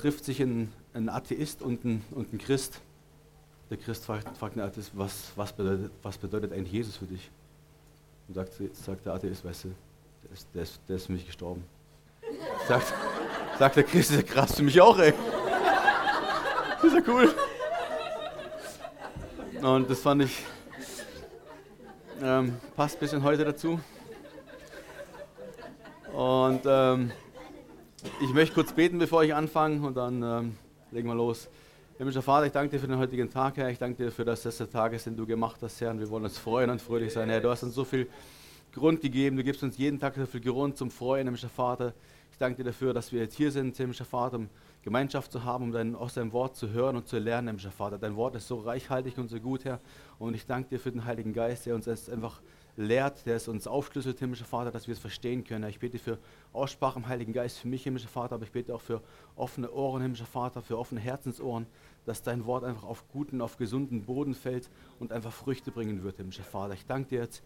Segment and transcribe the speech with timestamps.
[0.00, 2.80] trifft sich ein, ein Atheist und ein, und ein Christ.
[3.68, 7.30] Der Christ fragt, fragt den Atheist, was, was, bedeutet, was bedeutet eigentlich Jesus für dich?
[8.26, 9.68] Und sagt, sagt der Atheist, weißt du,
[10.24, 11.64] der ist, der ist, der ist für mich gestorben.
[12.66, 12.94] Sagt,
[13.58, 15.12] sagt der Christ, ist ja krass für mich auch, ey.
[16.76, 17.34] Das ist ja cool.
[19.62, 20.42] Und das fand ich,
[22.22, 23.78] ähm, passt ein bisschen heute dazu.
[26.12, 27.12] Und ähm,
[28.20, 30.56] ich möchte kurz beten, bevor ich anfange und dann ähm,
[30.90, 31.48] legen wir los.
[31.98, 33.68] Himmlischer Vater, ich danke dir für den heutigen Tag, Herr.
[33.68, 35.90] Ich danke dir für das, der Tag ist, den du gemacht hast, Herr.
[35.90, 37.40] Und wir wollen uns freuen und fröhlich sein, Herr.
[37.40, 38.08] Du hast uns so viel
[38.72, 39.36] Grund gegeben.
[39.36, 41.92] Du gibst uns jeden Tag so viel Grund zum Freuen, himmlischer Vater.
[42.32, 44.48] Ich danke dir dafür, dass wir jetzt hier sind, himmlischer Vater, um
[44.82, 47.98] Gemeinschaft zu haben, um dein, aus deinem Wort zu hören und zu lernen, himmlischer Vater.
[47.98, 49.78] Dein Wort ist so reichhaltig und so gut, Herr.
[50.18, 52.40] Und ich danke dir für den Heiligen Geist, der uns jetzt einfach
[52.80, 55.68] lehrt, der es uns aufschlüsselt, himmlischer Vater, dass wir es verstehen können.
[55.68, 56.18] Ich bete für
[56.52, 59.02] Aussprache im Heiligen Geist für mich, himmlischer Vater, aber ich bete auch für
[59.36, 61.66] offene Ohren, himmlischer Vater, für offene Herzensohren,
[62.06, 66.16] dass dein Wort einfach auf guten, auf gesunden Boden fällt und einfach Früchte bringen wird,
[66.16, 66.74] himmlischer Vater.
[66.74, 67.42] Ich danke dir jetzt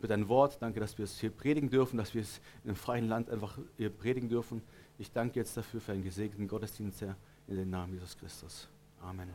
[0.00, 2.76] für dein Wort, danke, dass wir es hier predigen dürfen, dass wir es in einem
[2.76, 4.62] freien Land einfach hier predigen dürfen.
[4.98, 8.68] Ich danke jetzt dafür für einen gesegneten Gottesdienst, Herr, in den Namen Jesus Christus.
[9.00, 9.28] Amen.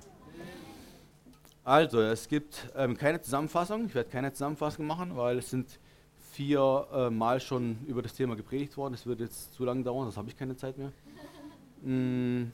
[1.68, 3.88] Also, es gibt ähm, keine Zusammenfassung.
[3.88, 5.82] Ich werde keine Zusammenfassung machen, weil es sind
[6.32, 8.94] vier äh, Mal schon über das Thema gepredigt worden.
[8.94, 10.94] Es wird jetzt zu lange dauern, das habe ich keine Zeit mehr.
[11.82, 12.54] Mm,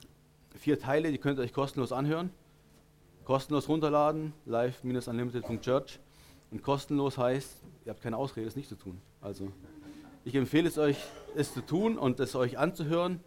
[0.56, 2.32] vier Teile, die könnt ihr euch kostenlos anhören.
[3.24, 6.00] Kostenlos runterladen, live-unlimited.church.
[6.50, 9.00] Und kostenlos heißt, ihr habt keine Ausrede, es nicht zu tun.
[9.22, 9.52] Also,
[10.26, 10.98] ich empfehle es euch,
[11.36, 13.20] es zu tun und es euch anzuhören,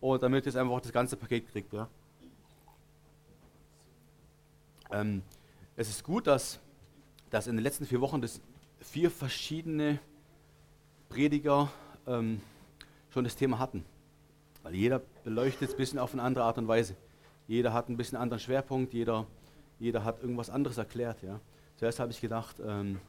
[0.00, 1.74] und damit ihr es einfach das ganze Paket kriegt.
[1.74, 1.90] Ja.
[4.94, 5.22] Ähm,
[5.74, 6.60] es ist gut, dass,
[7.30, 8.40] dass in den letzten vier Wochen das
[8.78, 9.98] vier verschiedene
[11.08, 11.68] Prediger
[12.06, 12.40] ähm,
[13.10, 13.84] schon das Thema hatten.
[14.62, 16.94] Weil jeder beleuchtet es ein bisschen auf eine andere Art und Weise.
[17.48, 19.26] Jeder hat ein bisschen einen anderen Schwerpunkt, jeder,
[19.80, 21.22] jeder hat irgendwas anderes erklärt.
[21.22, 21.40] Ja.
[21.76, 23.00] Zuerst habe ich gedacht, ähm,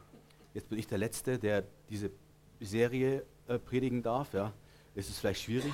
[0.54, 2.10] jetzt bin ich der Letzte, der diese
[2.58, 4.34] Serie äh, predigen darf.
[4.34, 4.52] Ja.
[4.96, 5.72] Es ist vielleicht schwierig,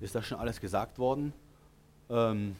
[0.00, 1.34] ist das schon alles gesagt worden.
[2.08, 2.56] Ähm,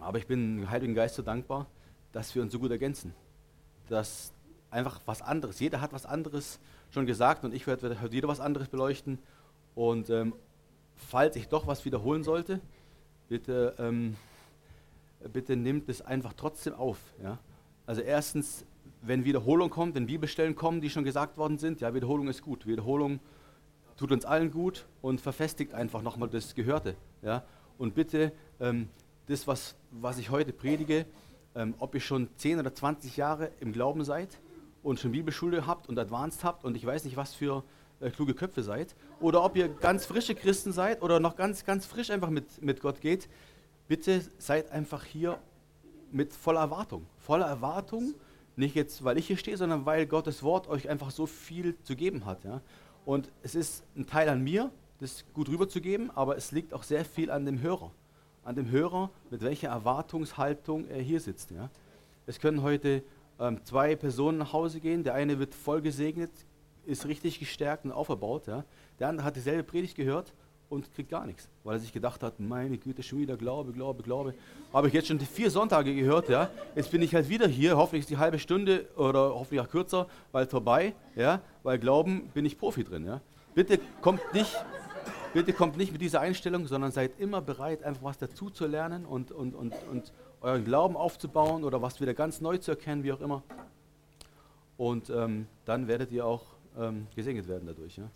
[0.00, 1.66] aber ich bin dem Heiligen Geist so dankbar,
[2.12, 3.14] dass wir uns so gut ergänzen.
[3.88, 4.32] Dass
[4.70, 6.58] einfach was anderes, jeder hat was anderes
[6.90, 9.18] schon gesagt und ich werde heute wieder was anderes beleuchten.
[9.74, 10.34] Und ähm,
[10.96, 12.60] falls ich doch was wiederholen sollte,
[13.28, 14.16] bitte, ähm,
[15.32, 16.98] bitte nimmt es einfach trotzdem auf.
[17.22, 17.38] Ja?
[17.86, 18.64] Also erstens,
[19.02, 22.66] wenn Wiederholung kommt, wenn Bibelstellen kommen, die schon gesagt worden sind, ja, Wiederholung ist gut.
[22.66, 23.20] Wiederholung
[23.96, 26.96] tut uns allen gut und verfestigt einfach nochmal das Gehörte.
[27.22, 27.44] Ja?
[27.78, 28.88] Und bitte, ähm,
[29.26, 31.06] das, was, was ich heute predige,
[31.54, 34.38] ähm, ob ihr schon 10 oder 20 Jahre im Glauben seid
[34.82, 37.64] und schon Bibelschule habt und Advanced habt und ich weiß nicht, was für
[38.00, 41.86] äh, kluge Köpfe seid, oder ob ihr ganz frische Christen seid oder noch ganz, ganz
[41.86, 43.28] frisch einfach mit, mit Gott geht,
[43.88, 45.38] bitte seid einfach hier
[46.10, 47.06] mit voller Erwartung.
[47.18, 48.14] Voller Erwartung,
[48.56, 51.94] nicht jetzt, weil ich hier stehe, sondern weil Gottes Wort euch einfach so viel zu
[51.94, 52.44] geben hat.
[52.44, 52.62] Ja?
[53.04, 57.04] Und es ist ein Teil an mir, das gut rüberzugeben, aber es liegt auch sehr
[57.04, 57.90] viel an dem Hörer
[58.44, 61.50] an dem Hörer, mit welcher Erwartungshaltung er hier sitzt.
[61.50, 61.70] Ja.
[62.26, 63.02] Es können heute
[63.38, 65.04] ähm, zwei Personen nach Hause gehen.
[65.04, 66.30] Der eine wird voll gesegnet,
[66.86, 68.46] ist richtig gestärkt und auferbaut.
[68.46, 68.64] Ja.
[68.98, 70.32] Der andere hat dieselbe Predigt gehört
[70.70, 74.02] und kriegt gar nichts, weil er sich gedacht hat, meine Güte, schon wieder Glaube, Glaube,
[74.02, 74.34] Glaube.
[74.72, 76.48] Habe ich jetzt schon vier Sonntage gehört, ja.
[76.76, 80.06] Jetzt bin ich halt wieder hier, hoffentlich ist die halbe Stunde oder hoffentlich auch kürzer,
[80.30, 83.20] weil vorbei, ja, weil Glauben bin ich Profi drin, ja.
[83.52, 84.56] Bitte kommt nicht
[85.32, 89.06] bitte kommt nicht mit dieser Einstellung, sondern seid immer bereit, einfach was dazu zu lernen
[89.06, 93.12] und, und, und, und euren Glauben aufzubauen oder was wieder ganz neu zu erkennen, wie
[93.12, 93.42] auch immer.
[94.76, 96.44] Und ähm, dann werdet ihr auch
[96.78, 97.98] ähm, gesegnet werden dadurch.
[97.98, 98.10] Ja?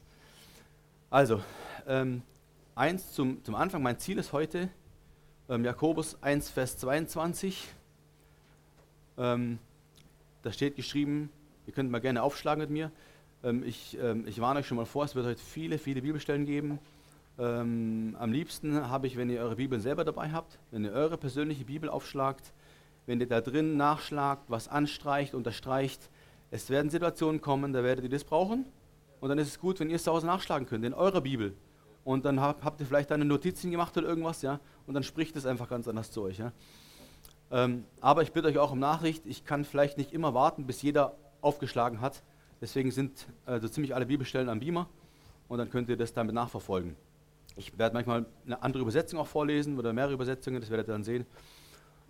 [1.10, 1.42] Also,
[1.86, 2.22] ähm,
[2.74, 4.68] eins zum, zum Anfang, mein Ziel ist heute
[5.48, 7.68] ähm, Jakobus 1, Vers 22.
[9.18, 9.58] Ähm,
[10.42, 11.30] da steht geschrieben,
[11.66, 12.90] ihr könnt mal gerne aufschlagen mit mir.
[13.42, 16.78] Ähm, ich, ich warne euch schon mal vor, es wird heute viele, viele Bibelstellen geben.
[17.36, 21.18] Ähm, am liebsten habe ich, wenn ihr eure Bibel selber dabei habt, wenn ihr eure
[21.18, 22.52] persönliche Bibel aufschlagt,
[23.06, 26.10] wenn ihr da drin nachschlagt, was anstreicht, unterstreicht.
[26.50, 28.64] Es werden Situationen kommen, da werdet ihr das brauchen.
[29.20, 31.54] Und dann ist es gut, wenn ihr es zu Hause nachschlagen könnt, in eurer Bibel.
[32.04, 34.60] Und dann habt, habt ihr vielleicht eine Notizen gemacht oder irgendwas, ja.
[34.86, 36.52] Und dann spricht es einfach ganz anders zu euch, ja.
[37.50, 40.82] Ähm, aber ich bitte euch auch um Nachricht, ich kann vielleicht nicht immer warten, bis
[40.82, 42.22] jeder aufgeschlagen hat.
[42.60, 44.88] Deswegen sind äh, so ziemlich alle Bibelstellen am Beamer.
[45.48, 46.96] Und dann könnt ihr das damit nachverfolgen.
[47.56, 51.04] Ich werde manchmal eine andere Übersetzung auch vorlesen oder mehrere Übersetzungen, das werdet ihr dann
[51.04, 51.24] sehen.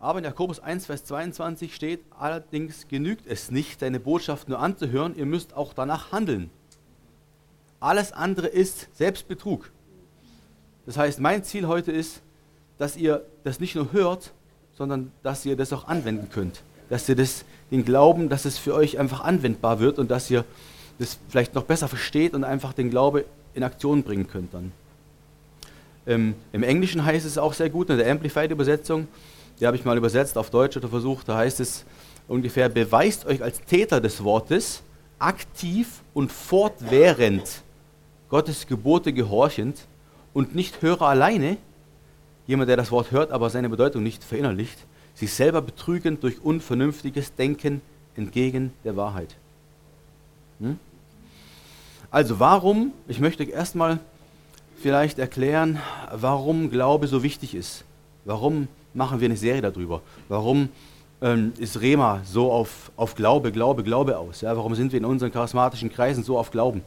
[0.01, 5.15] Aber in Jakobus 1, Vers 22 steht, allerdings genügt es nicht, deine Botschaft nur anzuhören,
[5.17, 6.51] ihr müsst auch danach handeln.
[7.81, 9.71] Alles andere ist Selbstbetrug.
[10.87, 12.23] Das heißt, mein Ziel heute ist,
[12.79, 14.33] dass ihr das nicht nur hört,
[14.75, 16.63] sondern dass ihr das auch anwenden könnt.
[16.89, 20.45] Dass ihr das, den Glauben, dass es für euch einfach anwendbar wird und dass ihr
[20.99, 23.25] das vielleicht noch besser versteht und einfach den Glaube
[23.55, 24.73] in Aktion bringen könnt dann.
[26.07, 29.09] Ähm, Im Englischen heißt es auch sehr gut, in der Amplified-Übersetzung,
[29.59, 31.85] die habe ich mal übersetzt auf Deutsch oder versucht, da heißt es
[32.29, 34.83] ungefähr, beweist euch als Täter des Wortes,
[35.19, 37.63] aktiv und fortwährend
[38.29, 39.87] Gottes Gebote gehorchend
[40.33, 41.57] und nicht Hörer alleine,
[42.47, 44.79] jemand, der das Wort hört, aber seine Bedeutung nicht verinnerlicht,
[45.15, 47.81] sich selber betrügend durch unvernünftiges Denken
[48.17, 49.37] entgegen der Wahrheit.
[50.61, 50.79] Hm?
[52.11, 53.99] Also warum, ich möchte erstmal
[54.81, 55.79] vielleicht erklären,
[56.13, 57.85] warum Glaube so wichtig ist.
[58.25, 60.03] Warum machen wir eine Serie darüber?
[60.29, 60.69] Warum
[61.21, 64.41] ähm, ist Rema so auf, auf Glaube, Glaube, Glaube aus?
[64.41, 66.83] Ja, warum sind wir in unseren charismatischen Kreisen so auf Glauben?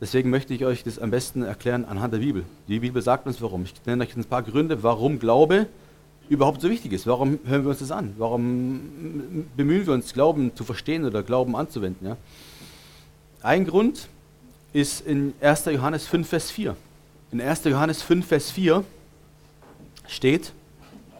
[0.00, 2.44] Deswegen möchte ich euch das am besten erklären anhand der Bibel.
[2.68, 3.64] Die Bibel sagt uns warum.
[3.64, 5.66] Ich nenne euch ein paar Gründe, warum Glaube
[6.28, 7.06] überhaupt so wichtig ist.
[7.06, 8.14] Warum hören wir uns das an?
[8.16, 12.06] Warum bemühen wir uns, Glauben zu verstehen oder Glauben anzuwenden?
[12.06, 12.16] Ja?
[13.42, 14.08] Ein Grund
[14.72, 15.64] ist in 1.
[15.66, 16.76] Johannes 5, Vers 4.
[17.30, 17.64] In 1.
[17.64, 18.82] Johannes 5, Vers 4
[20.06, 20.52] steht,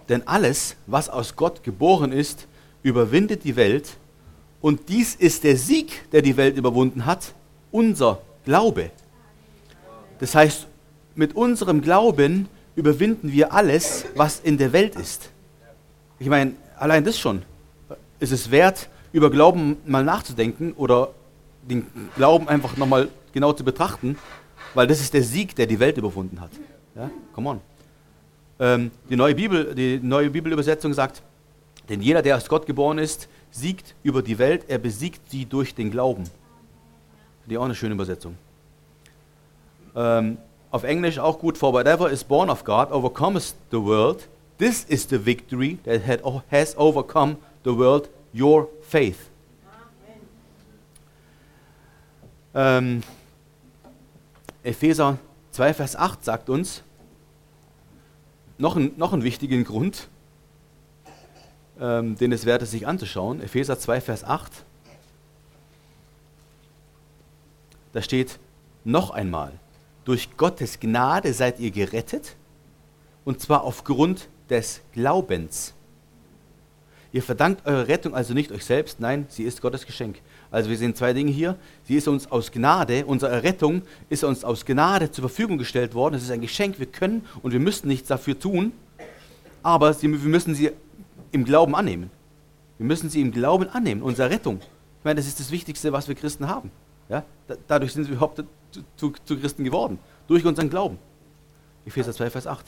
[0.08, 2.46] denn alles, was aus Gott geboren ist,
[2.82, 3.90] überwindet die Welt.
[4.62, 7.34] Und dies ist der Sieg, der die Welt überwunden hat,
[7.70, 8.90] unser Glaube.
[10.18, 10.66] Das heißt,
[11.14, 15.28] mit unserem Glauben überwinden wir alles, was in der Welt ist.
[16.18, 17.42] Ich meine, allein das schon
[18.18, 21.10] ist es wert, über Glauben mal nachzudenken oder
[21.62, 24.16] den Glauben einfach nochmal genau zu betrachten,
[24.74, 26.50] weil das ist der Sieg, der die Welt überwunden hat.
[26.94, 27.60] Ja, come on.
[28.60, 31.22] Ähm, die, neue Bibel, die neue Bibelübersetzung sagt,
[31.88, 35.74] denn jeder, der aus Gott geboren ist, siegt über die Welt, er besiegt sie durch
[35.74, 36.24] den Glauben.
[37.46, 38.36] Die auch eine schöne Übersetzung.
[39.96, 40.38] Ähm,
[40.70, 44.28] auf Englisch auch gut, for whatever is born of God overcomes the world.
[44.58, 46.02] This is the victory that
[46.50, 49.30] has overcome the world, your faith.
[52.54, 53.02] Ähm,
[54.62, 55.18] Epheser
[55.52, 56.82] 2, Vers 8 sagt uns,
[58.58, 60.08] noch, ein, noch einen wichtigen Grund,
[61.80, 63.40] ähm, den es wert ist, sich anzuschauen.
[63.40, 64.64] Epheser 2, Vers 8.
[67.92, 68.38] Da steht
[68.84, 69.52] noch einmal,
[70.04, 72.36] durch Gottes Gnade seid ihr gerettet,
[73.24, 75.74] und zwar aufgrund des Glaubens.
[77.12, 80.20] Ihr verdankt eure Rettung also nicht euch selbst, nein, sie ist Gottes Geschenk.
[80.50, 81.56] Also wir sehen zwei Dinge hier.
[81.84, 86.14] Sie ist uns aus Gnade, unsere Errettung ist uns aus Gnade zur Verfügung gestellt worden.
[86.14, 88.72] Es ist ein Geschenk, wir können und wir müssen nichts dafür tun,
[89.62, 90.70] aber wir müssen sie
[91.32, 92.10] im Glauben annehmen.
[92.78, 94.60] Wir müssen sie im Glauben annehmen, unsere Rettung.
[94.98, 96.70] Ich meine, das ist das Wichtigste, was wir Christen haben.
[97.08, 97.24] Ja?
[97.66, 100.98] dadurch sind wir überhaupt zu, zu, zu Christen geworden, durch unseren Glauben.
[101.86, 102.64] Epheser 2, Vers 8.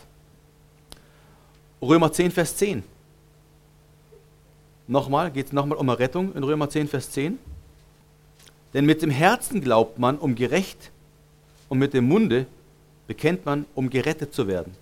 [1.83, 2.83] Römer 10, Vers 10.
[4.87, 7.39] Nochmal, geht es nochmal um Errettung in Römer 10, Vers 10.
[8.75, 10.91] Denn mit dem Herzen glaubt man, um gerecht,
[11.69, 12.47] und mit dem Munde
[13.07, 14.75] bekennt man, um gerettet zu werden.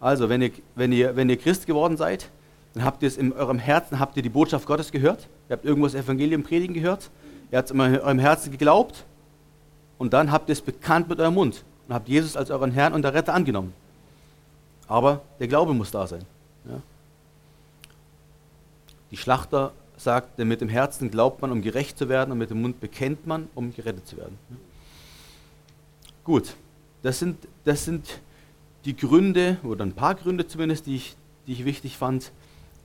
[0.00, 2.30] Also, wenn ihr, wenn ihr, wenn ihr Christ geworden seid,
[2.72, 5.64] dann habt ihr es in eurem Herzen, habt ihr die Botschaft Gottes gehört, ihr habt
[5.64, 7.10] irgendwo das Evangelium predigen gehört,
[7.50, 9.04] ihr habt es in eurem Herzen geglaubt
[9.98, 12.94] und dann habt ihr es bekannt mit eurem Mund und habt Jesus als euren Herrn
[12.94, 13.72] und der Retter angenommen.
[14.86, 16.22] Aber der Glaube muss da sein.
[16.64, 16.80] Ja?
[19.10, 22.50] Die Schlachter sagt, denn mit dem Herzen glaubt man, um gerecht zu werden, und mit
[22.50, 24.38] dem Mund bekennt man, um gerettet zu werden.
[26.24, 26.54] Gut,
[27.02, 28.20] das sind, das sind
[28.84, 31.16] die Gründe, oder ein paar Gründe zumindest, die ich,
[31.46, 32.32] die ich wichtig fand,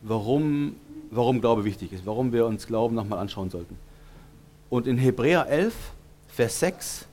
[0.01, 0.75] warum,
[1.09, 3.77] warum Glaube wichtig ist, warum wir uns Glauben nochmal anschauen sollten.
[4.69, 5.73] Und in Hebräer 11,
[6.27, 7.07] Vers 6,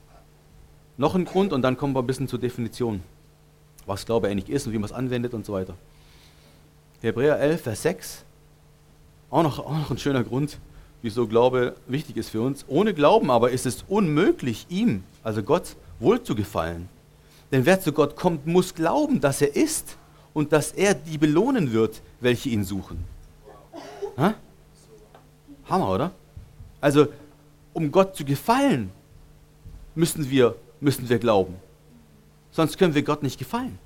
[0.96, 3.02] noch ein Grund und dann kommen wir ein bisschen zur Definition,
[3.86, 5.74] was Glaube eigentlich ist und wie man es anwendet und so weiter.
[7.02, 8.24] Hebräer 11, Vers 6,
[9.32, 10.58] auch noch, auch noch ein schöner Grund,
[11.00, 12.64] wieso Glaube wichtig ist für uns.
[12.68, 16.88] Ohne Glauben aber ist es unmöglich, ihm, also Gott, wohlzugefallen.
[17.50, 19.96] Denn wer zu Gott kommt, muss glauben, dass er ist
[20.32, 23.04] und dass er die belohnen wird, welche ihn suchen.
[24.16, 24.34] Ha?
[25.68, 26.12] Hammer, oder?
[26.80, 27.08] Also,
[27.72, 28.90] um Gott zu gefallen,
[29.94, 31.54] müssen wir, müssen wir glauben.
[32.50, 33.78] Sonst können wir Gott nicht gefallen.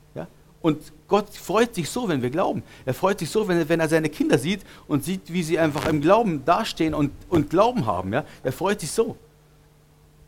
[0.67, 2.65] Und Gott freut sich so, wenn wir glauben.
[2.87, 5.87] Er freut sich so, wenn, wenn er seine Kinder sieht und sieht, wie sie einfach
[5.87, 8.13] im Glauben dastehen und, und Glauben haben.
[8.13, 8.25] Ja?
[8.43, 9.17] Er freut sich so.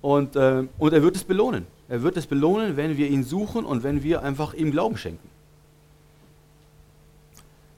[0.00, 1.66] Und, äh, und er wird es belohnen.
[1.88, 5.28] Er wird es belohnen, wenn wir ihn suchen und wenn wir einfach ihm Glauben schenken.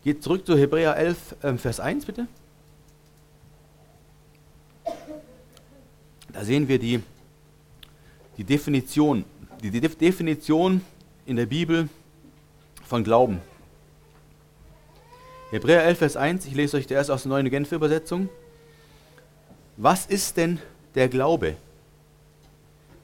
[0.04, 2.26] Geht zurück zu Hebräer 11, äh, Vers 1 bitte.
[6.30, 7.00] Da sehen wir die,
[8.36, 9.24] die Definition,
[9.62, 10.82] die, die Definition
[11.24, 11.88] in der Bibel
[12.90, 13.40] von Glauben.
[15.52, 18.28] Hebräer 11, Vers 1, ich lese euch erst aus der neuen Genfer Übersetzung.
[19.76, 20.58] Was ist denn
[20.96, 21.56] der Glaube?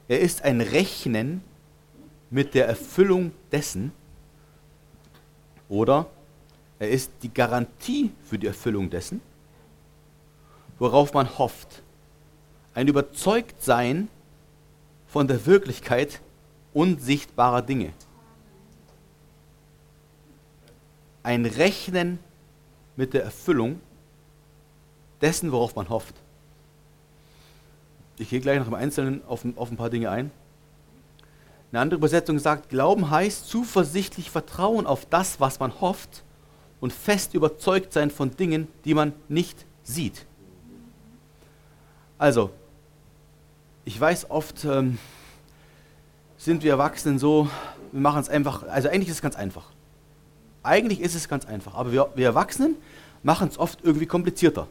[0.09, 1.41] Er ist ein Rechnen
[2.29, 3.93] mit der Erfüllung dessen
[5.69, 6.07] oder
[6.79, 9.21] er ist die Garantie für die Erfüllung dessen,
[10.79, 11.81] worauf man hofft.
[12.73, 14.09] Ein Überzeugtsein
[15.07, 16.19] von der Wirklichkeit
[16.73, 17.93] unsichtbarer Dinge.
[21.27, 22.19] Ein Rechnen
[22.95, 23.81] mit der Erfüllung
[25.19, 26.15] dessen, worauf man hofft.
[28.17, 30.31] Ich gehe gleich noch im Einzelnen auf, auf ein paar Dinge ein.
[31.69, 36.23] Eine andere Übersetzung sagt, Glauben heißt zuversichtlich Vertrauen auf das, was man hofft
[36.79, 40.25] und fest überzeugt sein von Dingen, die man nicht sieht.
[42.17, 42.51] Also,
[43.83, 44.97] ich weiß oft, ähm,
[46.37, 47.49] sind wir Erwachsenen so,
[47.91, 49.65] wir machen es einfach, also eigentlich ist es ganz einfach.
[50.67, 52.75] Eigentlich ist es ganz einfach, aber wir, wir Erwachsenen
[53.23, 54.67] machen es oft irgendwie komplizierter.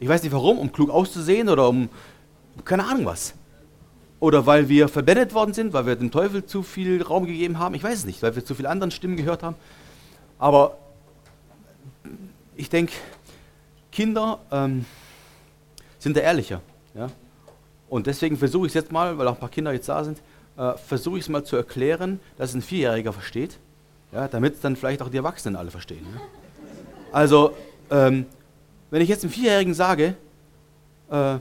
[0.00, 1.88] Ich weiß nicht warum, um klug auszusehen oder um
[2.64, 3.34] keine Ahnung was.
[4.18, 7.74] Oder weil wir verblendet worden sind, weil wir dem Teufel zu viel Raum gegeben haben.
[7.76, 9.54] Ich weiß es nicht, weil wir zu viele anderen Stimmen gehört haben.
[10.38, 10.78] Aber
[12.56, 12.92] ich denke,
[13.92, 14.84] Kinder ähm,
[16.00, 16.60] sind da ehrlicher.
[16.94, 17.08] Ja?
[17.88, 20.20] Und deswegen versuche ich es jetzt mal, weil auch ein paar Kinder jetzt da sind,
[20.56, 23.58] äh, versuche ich es mal zu erklären, dass ein Vierjähriger versteht,
[24.14, 26.06] ja, damit es dann vielleicht auch die Erwachsenen alle verstehen.
[26.14, 26.20] Ja?
[27.12, 27.54] Also,
[27.90, 28.26] ähm,
[28.90, 30.14] wenn ich jetzt einem Vierjährigen sage,
[31.10, 31.38] äh,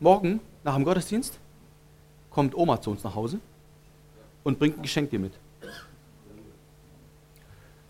[0.00, 1.38] morgen nach dem Gottesdienst
[2.30, 3.38] kommt Oma zu uns nach Hause
[4.42, 5.32] und bringt ein Geschenk dir mit.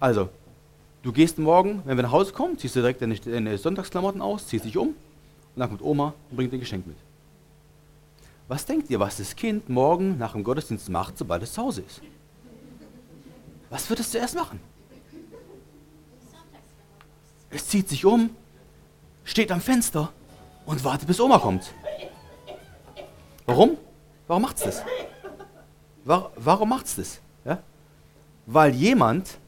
[0.01, 0.29] Also,
[1.03, 4.49] du gehst morgen, wenn wir nach Hause kommen, ziehst du direkt deine, deine Sonntagsklamotten aus,
[4.49, 4.97] ziehst dich um und
[5.57, 6.97] dann kommt Oma und bringt dir ein Geschenk mit.
[8.49, 11.83] Was denkt ihr, was das Kind morgen nach dem Gottesdienst macht, sobald es zu Hause
[11.87, 12.03] ist?
[13.75, 14.61] Was wird es zuerst machen?
[17.51, 18.31] Es zieht sich um,
[19.25, 20.13] steht am Fenster
[20.65, 21.75] und wartet, bis Oma kommt.
[23.45, 23.77] Warum?
[24.29, 24.83] Warum macht es das?
[26.05, 27.21] Warum macht es das?
[27.45, 27.59] Ja?
[28.47, 29.39] Weil jemand,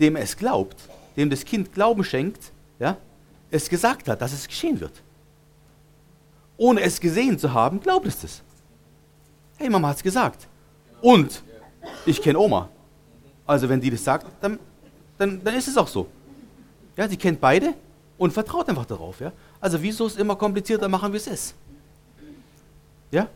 [0.00, 2.96] dem es glaubt, dem das Kind Glauben schenkt, ja,
[3.50, 5.02] es gesagt hat, dass es geschehen wird.
[6.56, 8.42] Ohne es gesehen zu haben, glaubt es das.
[9.58, 10.48] Hey, Mama hat es gesagt.
[11.02, 11.42] Und
[12.06, 12.70] ich kenne Oma.
[13.48, 14.58] Also wenn die das sagt, dann,
[15.16, 16.06] dann, dann ist es auch so.
[16.98, 17.72] Ja, sie kennt beide
[18.18, 19.20] und vertraut einfach darauf.
[19.20, 19.32] Ja?
[19.58, 21.54] Also wieso es immer komplizierter machen, wie es ist?
[23.10, 23.26] Ja?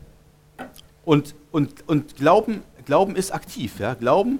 [1.03, 3.79] Und, und, und Glauben, Glauben ist aktiv.
[3.79, 3.95] Ja?
[3.95, 4.37] Glauben,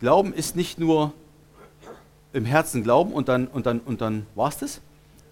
[0.00, 1.12] Glauben ist nicht nur
[2.32, 4.80] im Herzen Glauben und dann, und dann, und dann war es das,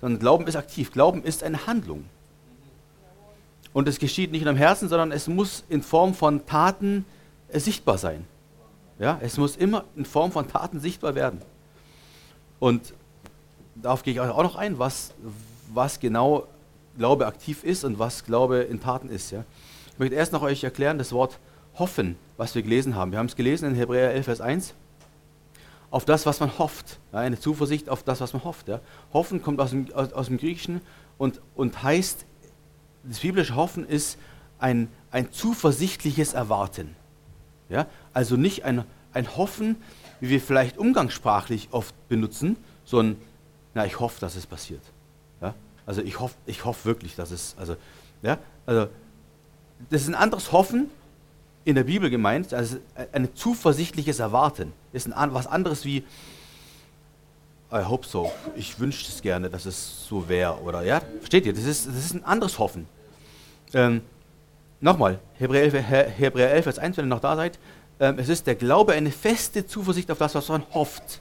[0.02, 0.92] sondern Glauben ist aktiv.
[0.92, 2.04] Glauben ist eine Handlung.
[3.72, 7.06] Und es geschieht nicht nur im Herzen, sondern es muss in Form von Taten
[7.48, 8.26] äh, sichtbar sein.
[8.98, 9.18] Ja?
[9.20, 11.40] Es muss immer in Form von Taten sichtbar werden.
[12.58, 12.94] Und
[13.74, 15.12] darauf gehe ich auch noch ein, was,
[15.72, 16.46] was genau
[16.96, 19.30] Glaube aktiv ist und was Glaube in Taten ist.
[19.30, 19.44] Ja?
[19.92, 21.38] Ich möchte erst noch euch erklären, das Wort
[21.78, 23.12] hoffen, was wir gelesen haben.
[23.12, 24.74] Wir haben es gelesen in Hebräer 11, Vers 1.
[25.90, 26.98] Auf das, was man hofft.
[27.12, 28.68] Ja, eine Zuversicht auf das, was man hofft.
[28.68, 28.80] Ja.
[29.12, 30.80] Hoffen kommt aus dem, aus, aus dem Griechischen
[31.18, 32.24] und, und heißt,
[33.04, 34.18] das biblische Hoffen ist
[34.58, 36.96] ein, ein zuversichtliches Erwarten.
[37.68, 37.86] Ja?
[38.16, 38.82] Also nicht ein,
[39.12, 39.76] ein Hoffen,
[40.20, 42.56] wie wir vielleicht umgangssprachlich oft benutzen,
[42.86, 43.20] sondern,
[43.74, 44.80] na, ich hoffe, dass es passiert.
[45.84, 47.76] Also ich hoffe ich hoff wirklich, dass es, also,
[48.22, 48.88] ja, also
[49.90, 50.88] das ist ein anderes Hoffen
[51.66, 52.78] in der Bibel gemeint, also
[53.12, 54.72] ein zuversichtliches Erwarten.
[54.94, 55.98] Ist ein, was anderes wie,
[57.70, 61.52] I hope so, ich wünsche es gerne, dass es so wäre, oder, ja, versteht ihr,
[61.52, 62.88] das ist, das ist ein anderes Hoffen.
[63.74, 64.00] Ähm,
[64.80, 65.74] Nochmal, Hebräer 11,
[66.18, 67.58] Hebräer 11, Vers 1, wenn ihr noch da seid,
[67.98, 71.20] es ist der Glaube eine feste Zuversicht auf das, was man hofft.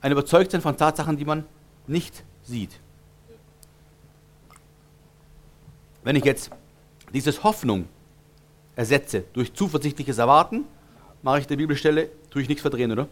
[0.00, 1.44] Ein Überzeugtsein von Tatsachen, die man
[1.86, 2.70] nicht sieht.
[6.02, 6.50] Wenn ich jetzt
[7.12, 7.86] dieses Hoffnung
[8.76, 10.64] ersetze durch zuversichtliches Erwarten,
[11.22, 13.08] mache ich der Bibelstelle, tue ich nichts verdrehen, oder?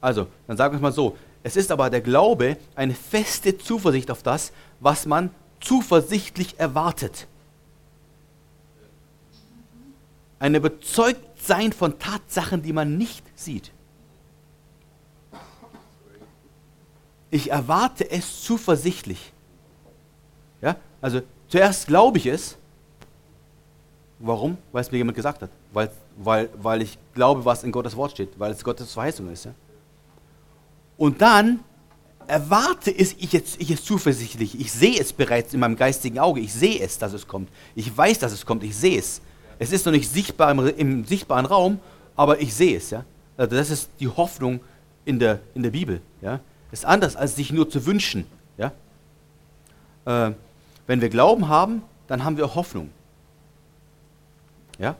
[0.00, 1.16] Also, dann sagen wir es mal so.
[1.42, 5.30] Es ist aber der Glaube eine feste Zuversicht auf das, was man
[5.60, 7.26] zuversichtlich erwartet.
[10.44, 13.72] Ein Überzeugtsein von Tatsachen, die man nicht sieht.
[17.34, 19.32] ich erwarte es zuversichtlich.
[20.62, 20.76] Ja?
[21.00, 22.56] Also zuerst glaube ich es.
[24.20, 24.56] Warum?
[24.70, 25.50] Weil es mir jemand gesagt hat.
[25.72, 28.38] Weil, weil, weil ich glaube, was in Gottes Wort steht.
[28.38, 29.46] Weil es Gottes Verheißung ist.
[29.46, 29.54] Ja?
[30.96, 31.58] Und dann
[32.28, 34.60] erwarte es ich jetzt ich es zuversichtlich.
[34.60, 36.38] Ich sehe es bereits in meinem geistigen Auge.
[36.38, 37.48] Ich sehe es, dass es kommt.
[37.74, 38.62] Ich weiß, dass es kommt.
[38.62, 39.20] Ich sehe es.
[39.58, 41.80] Es ist noch nicht sichtbar im, im sichtbaren Raum,
[42.16, 42.90] aber ich sehe es.
[42.90, 43.04] Ja?
[43.36, 44.60] Also das ist die Hoffnung
[45.04, 46.00] in der, in der Bibel.
[46.20, 46.40] Ja?
[46.72, 48.26] Ist anders, als sich nur zu wünschen.
[48.56, 48.72] Ja?
[50.04, 50.34] Äh,
[50.86, 52.90] wenn wir Glauben haben, dann haben wir Hoffnung.
[54.78, 54.96] Ja?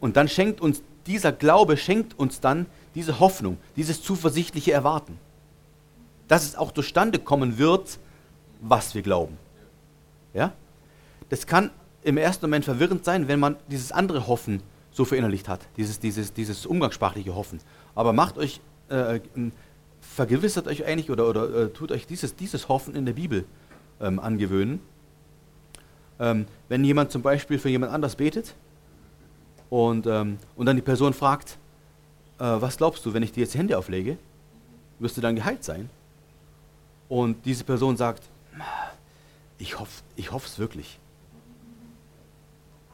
[0.00, 5.18] Und dann schenkt uns dieser Glaube, schenkt uns dann diese Hoffnung, dieses zuversichtliche Erwarten.
[6.28, 7.98] Dass es auch zustande kommen wird,
[8.60, 9.36] was wir glauben.
[10.32, 10.52] Ja?
[11.28, 11.70] Das kann
[12.02, 16.32] im ersten Moment verwirrend sein, wenn man dieses andere Hoffen so verinnerlicht hat, dieses, dieses,
[16.32, 17.60] dieses umgangssprachliche Hoffen.
[17.94, 19.20] Aber macht euch, äh,
[20.00, 23.44] vergewissert euch eigentlich oder, oder äh, tut euch dieses, dieses Hoffen in der Bibel
[24.00, 24.80] ähm, angewöhnen.
[26.18, 28.54] Ähm, wenn jemand zum Beispiel für jemand anders betet
[29.68, 31.58] und, ähm, und dann die Person fragt,
[32.38, 34.16] äh, was glaubst du, wenn ich dir jetzt die Hände auflege,
[34.98, 35.88] wirst du dann geheilt sein?
[37.08, 38.24] Und diese Person sagt,
[39.58, 40.98] ich hoffe ich es wirklich.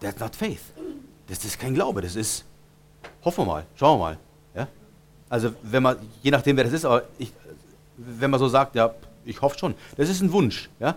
[0.06, 0.60] That's not faith.
[1.26, 2.44] Das ist kein Glaube, das ist,
[3.24, 4.18] hoffen wir mal, schauen wir mal.
[4.54, 4.68] Ja?
[5.28, 7.32] Also wenn man, je nachdem wer das ist, aber ich,
[7.96, 8.94] wenn man so sagt, ja,
[9.24, 10.70] ich hoffe schon, das ist ein Wunsch.
[10.78, 10.94] Ja?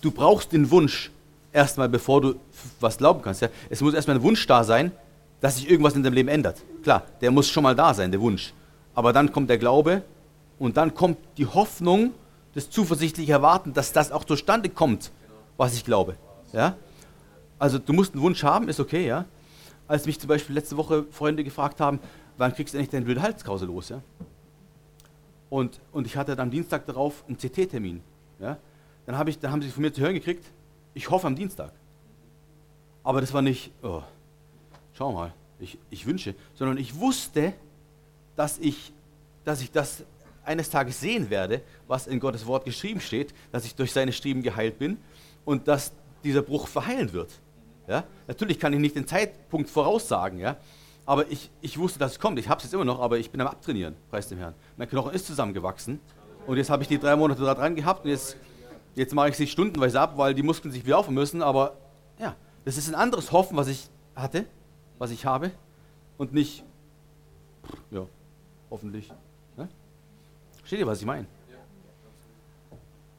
[0.00, 1.10] Du brauchst den Wunsch
[1.52, 2.36] erstmal, bevor du
[2.80, 3.42] was glauben kannst.
[3.42, 3.48] Ja?
[3.68, 4.90] Es muss erstmal ein Wunsch da sein,
[5.42, 6.62] dass sich irgendwas in deinem Leben ändert.
[6.82, 8.54] Klar, der muss schon mal da sein, der Wunsch.
[8.94, 10.00] Aber dann kommt der Glaube
[10.58, 12.14] und dann kommt die Hoffnung,
[12.54, 15.10] das zuversichtliche Erwarten, dass das auch zustande kommt,
[15.58, 16.16] was ich glaube.
[16.54, 16.74] Ja?
[17.58, 19.24] Also du musst einen Wunsch haben, ist okay, ja.
[19.88, 22.00] Als mich zum Beispiel letzte Woche Freunde gefragt haben,
[22.36, 24.02] wann kriegst du endlich deine blöde Halskrause los, ja?
[25.48, 28.00] Und, und ich hatte dann am Dienstag darauf einen CT-Termin,
[28.40, 28.58] ja.
[29.06, 30.44] Dann, hab ich, dann haben sie von mir zu hören gekriegt,
[30.94, 31.72] ich hoffe am Dienstag.
[33.04, 34.02] Aber das war nicht, oh,
[34.94, 37.54] schau mal, ich, ich wünsche, sondern ich wusste,
[38.34, 38.92] dass ich,
[39.44, 40.04] dass ich das
[40.44, 44.42] eines Tages sehen werde, was in Gottes Wort geschrieben steht, dass ich durch seine Striemen
[44.42, 44.98] geheilt bin
[45.44, 45.92] und dass
[46.24, 47.30] dieser Bruch verheilen wird.
[47.86, 48.04] Ja?
[48.26, 50.56] Natürlich kann ich nicht den Zeitpunkt voraussagen, ja?
[51.06, 52.38] aber ich, ich wusste, dass es kommt.
[52.38, 54.54] Ich habe es jetzt immer noch, aber ich bin am Abtrainieren, preis dem Herrn.
[54.76, 56.00] Mein Knochen ist zusammengewachsen
[56.46, 58.36] und jetzt habe ich die drei Monate da dran gehabt und jetzt,
[58.96, 61.42] jetzt mache ich sie stundenweise ab, weil die Muskeln sich wieder aufbauen müssen.
[61.42, 61.76] Aber
[62.18, 62.34] ja,
[62.64, 64.46] das ist ein anderes Hoffen, was ich hatte,
[64.98, 65.52] was ich habe
[66.18, 66.64] und nicht,
[67.90, 68.06] ja,
[68.70, 69.12] hoffentlich.
[69.56, 69.68] Ne?
[70.58, 71.26] Versteht ihr, was ich meine?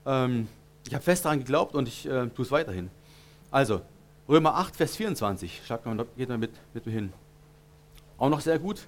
[0.05, 0.47] Ähm,
[0.85, 2.89] ich habe fest daran geglaubt und ich äh, tue es weiterhin.
[3.51, 3.81] Also,
[4.29, 5.61] Römer 8, Vers 24.
[5.65, 7.13] Schlag mal, geht mal mit, mit mir hin.
[8.17, 8.85] Auch noch sehr gut,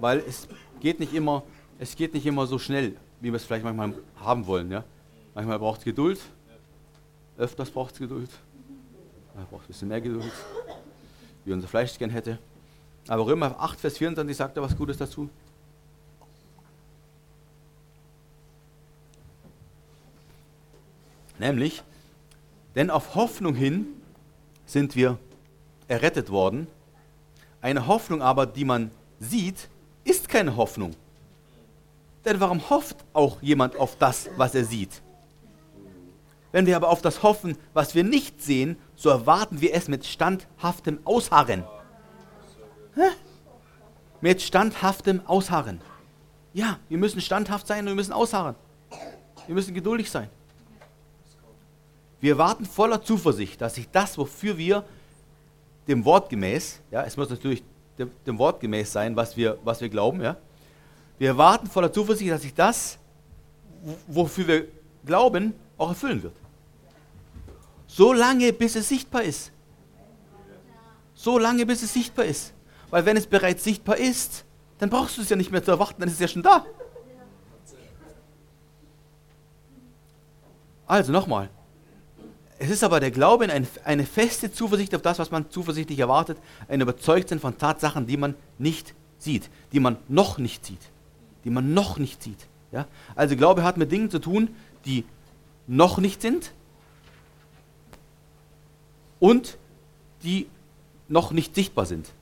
[0.00, 0.48] weil es
[0.80, 1.44] geht nicht immer,
[1.78, 4.72] es geht nicht immer so schnell, wie wir es vielleicht manchmal haben wollen.
[4.72, 4.82] Ja?
[5.34, 6.20] Manchmal braucht es Geduld,
[7.36, 8.30] öfters braucht es Geduld,
[9.34, 10.32] man braucht ein bisschen mehr Geduld,
[11.44, 12.38] wie unser Fleisch gern hätte.
[13.06, 15.28] Aber Römer 8, Vers 24 sagt da was Gutes dazu.
[21.38, 21.82] Nämlich,
[22.74, 23.86] denn auf Hoffnung hin
[24.66, 25.18] sind wir
[25.88, 26.66] errettet worden.
[27.60, 29.68] Eine Hoffnung aber, die man sieht,
[30.04, 30.94] ist keine Hoffnung.
[32.24, 35.02] Denn warum hofft auch jemand auf das, was er sieht?
[36.52, 40.06] Wenn wir aber auf das hoffen, was wir nicht sehen, so erwarten wir es mit
[40.06, 41.64] standhaftem Ausharren.
[42.94, 43.08] Hä?
[44.20, 45.80] Mit standhaftem Ausharren.
[46.52, 48.54] Ja, wir müssen standhaft sein und wir müssen ausharren.
[49.46, 50.30] Wir müssen geduldig sein.
[52.24, 54.82] Wir warten voller Zuversicht, dass sich das, wofür wir
[55.86, 57.62] dem Wort gemäß, ja, es muss natürlich
[57.98, 60.34] dem, dem Wort gemäß sein, was wir, was wir glauben, ja.
[61.18, 62.98] Wir warten voller Zuversicht, dass sich das,
[64.06, 64.68] wofür wir
[65.04, 66.32] glauben, auch erfüllen wird.
[67.86, 69.52] So lange, bis es sichtbar ist.
[71.12, 72.54] So lange, bis es sichtbar ist.
[72.88, 74.46] Weil wenn es bereits sichtbar ist,
[74.78, 76.64] dann brauchst du es ja nicht mehr zu erwarten, dann ist es ja schon da.
[80.86, 81.50] Also nochmal,
[82.64, 85.98] es ist aber der Glaube in eine, eine feste Zuversicht auf das, was man zuversichtlich
[85.98, 90.80] erwartet, ein Überzeugtsein von Tatsachen, die man nicht sieht, die man noch nicht sieht,
[91.44, 92.46] die man noch nicht sieht.
[92.72, 92.86] Ja?
[93.14, 94.48] Also Glaube hat mit Dingen zu tun,
[94.86, 95.04] die
[95.66, 96.52] noch nicht sind
[99.20, 99.58] und
[100.22, 100.46] die
[101.08, 102.12] noch nicht sichtbar sind.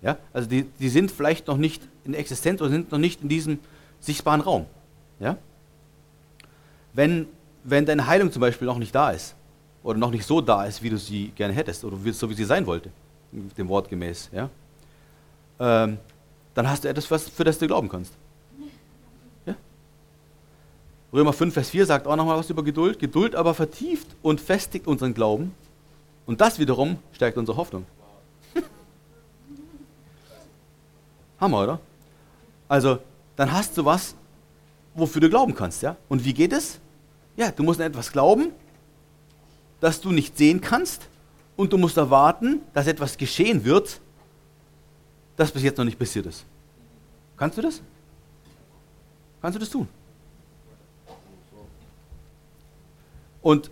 [0.00, 0.16] Ja?
[0.32, 3.58] Also die, die sind vielleicht noch nicht in Existenz oder sind noch nicht in diesem
[4.00, 4.64] sichtbaren Raum.
[5.18, 5.36] Ja?
[6.94, 7.26] Wenn,
[7.62, 9.34] wenn deine Heilung zum Beispiel noch nicht da ist,
[9.82, 12.44] oder noch nicht so da ist, wie du sie gerne hättest oder so wie sie
[12.44, 12.90] sein wollte,
[13.32, 14.50] dem Wort gemäß, ja,
[15.58, 15.98] ähm,
[16.54, 18.12] dann hast du etwas, was, für das du glauben kannst.
[19.46, 19.54] Ja?
[21.12, 22.98] Römer 5, Vers 4 sagt auch nochmal was über Geduld.
[22.98, 25.54] Geduld aber vertieft und festigt unseren Glauben
[26.26, 27.86] und das wiederum stärkt unsere Hoffnung.
[31.40, 31.80] Hammer, oder?
[32.68, 32.98] Also,
[33.36, 34.14] dann hast du was,
[34.94, 35.96] wofür du glauben kannst, ja?
[36.08, 36.80] Und wie geht es?
[37.36, 38.52] Ja, du musst an etwas glauben
[39.80, 41.08] das du nicht sehen kannst
[41.56, 44.00] und du musst erwarten, dass etwas geschehen wird,
[45.36, 46.44] das bis jetzt noch nicht passiert ist.
[47.36, 47.80] Kannst du das?
[49.40, 49.88] Kannst du das tun?
[53.42, 53.70] Und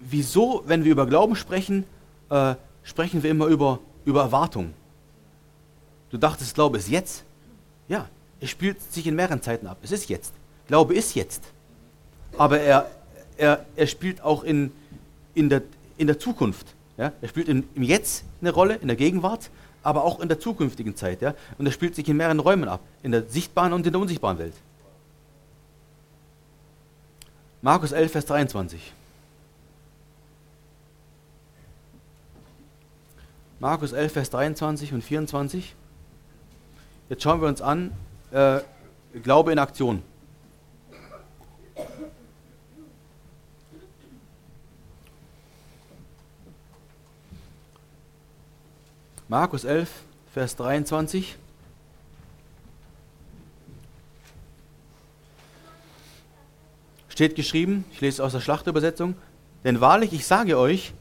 [0.00, 1.84] wieso, wenn wir über Glauben sprechen,
[2.28, 4.74] äh, sprechen wir immer über, über Erwartung?
[6.10, 7.24] Du dachtest, Glaube ist jetzt?
[7.88, 8.08] Ja,
[8.40, 9.78] es spielt sich in mehreren Zeiten ab.
[9.82, 10.32] Es ist jetzt.
[10.66, 11.42] Glaube ist jetzt.
[12.36, 12.90] Aber er,
[13.36, 14.72] er, er spielt auch in,
[15.36, 15.62] in, der,
[15.98, 16.74] in der Zukunft.
[16.96, 17.12] Ja?
[17.20, 19.50] Er spielt im, im Jetzt eine Rolle, in der Gegenwart,
[19.82, 21.22] aber auch in der zukünftigen Zeit.
[21.22, 21.34] Ja?
[21.58, 24.38] Und er spielt sich in mehreren Räumen ab, in der sichtbaren und in der unsichtbaren
[24.38, 24.54] Welt.
[27.62, 28.92] Markus 11, Vers 23.
[33.58, 35.74] Markus 11, Vers 23 und 24.
[37.08, 37.92] Jetzt schauen wir uns an,
[38.30, 38.60] äh,
[39.22, 40.02] Glaube in Aktion.
[49.38, 49.90] Markus 11,
[50.32, 51.36] Vers 23.
[57.10, 59.14] Steht geschrieben, ich lese aus der Schlachtübersetzung,
[59.62, 60.94] denn wahrlich, ich sage euch,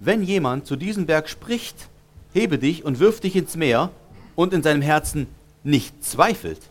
[0.00, 1.90] wenn jemand zu diesem Berg spricht,
[2.32, 3.90] hebe dich und wirf dich ins Meer
[4.36, 5.26] und in seinem Herzen
[5.62, 6.62] nicht zweifelt,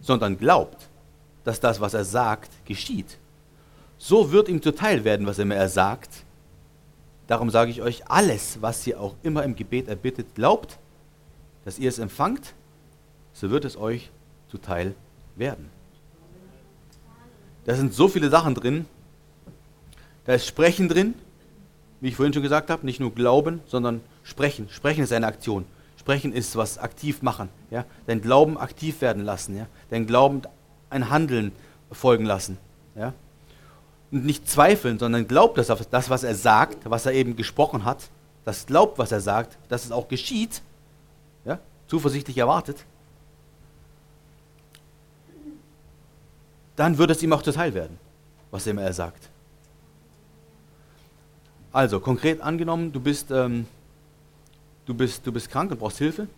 [0.00, 0.88] sondern glaubt,
[1.44, 3.18] dass das, was er sagt, geschieht,
[3.98, 6.23] so wird ihm zuteil werden, was immer er sagt,
[7.26, 10.78] Darum sage ich euch, alles, was ihr auch immer im Gebet erbittet, glaubt,
[11.64, 12.54] dass ihr es empfangt,
[13.32, 14.10] so wird es euch
[14.48, 14.94] zuteil
[15.36, 15.70] werden.
[17.64, 18.84] Da sind so viele Sachen drin.
[20.26, 21.14] Da ist Sprechen drin,
[22.00, 24.68] wie ich vorhin schon gesagt habe, nicht nur Glauben, sondern Sprechen.
[24.68, 25.64] Sprechen ist eine Aktion.
[25.98, 27.48] Sprechen ist was aktiv machen.
[27.70, 27.86] Ja?
[28.06, 29.56] Dein Glauben aktiv werden lassen.
[29.56, 29.66] Ja?
[29.88, 30.42] Dein Glauben
[30.90, 31.52] ein Handeln
[31.90, 32.58] folgen lassen.
[32.94, 33.14] Ja?
[34.14, 38.10] Und nicht zweifeln, sondern glaubt, dass das, was er sagt, was er eben gesprochen hat,
[38.44, 40.62] das glaubt, was er sagt, dass es auch geschieht,
[41.44, 42.84] ja, zuversichtlich erwartet,
[46.76, 47.98] dann wird es ihm auch zuteil werden,
[48.52, 49.30] was immer er sagt.
[51.72, 53.66] Also, konkret angenommen, du bist, ähm,
[54.86, 56.28] du, bist, du bist krank und brauchst Hilfe.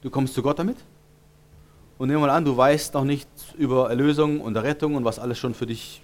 [0.00, 0.78] Du kommst zu Gott damit.
[1.98, 5.18] Und nehmen wir mal an, du weißt noch nichts über Erlösung und Errettung und was
[5.18, 6.00] alles schon für dich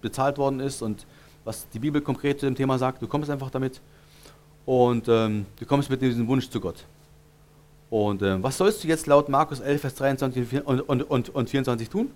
[0.00, 1.06] bezahlt worden ist und
[1.44, 3.02] was die Bibel konkret zu dem Thema sagt.
[3.02, 3.80] Du kommst einfach damit
[4.66, 6.84] und ähm, du kommst mit diesem Wunsch zu Gott.
[7.88, 11.50] Und äh, was sollst du jetzt laut Markus 11, Vers 23 und, und, und, und
[11.50, 12.10] 24 tun?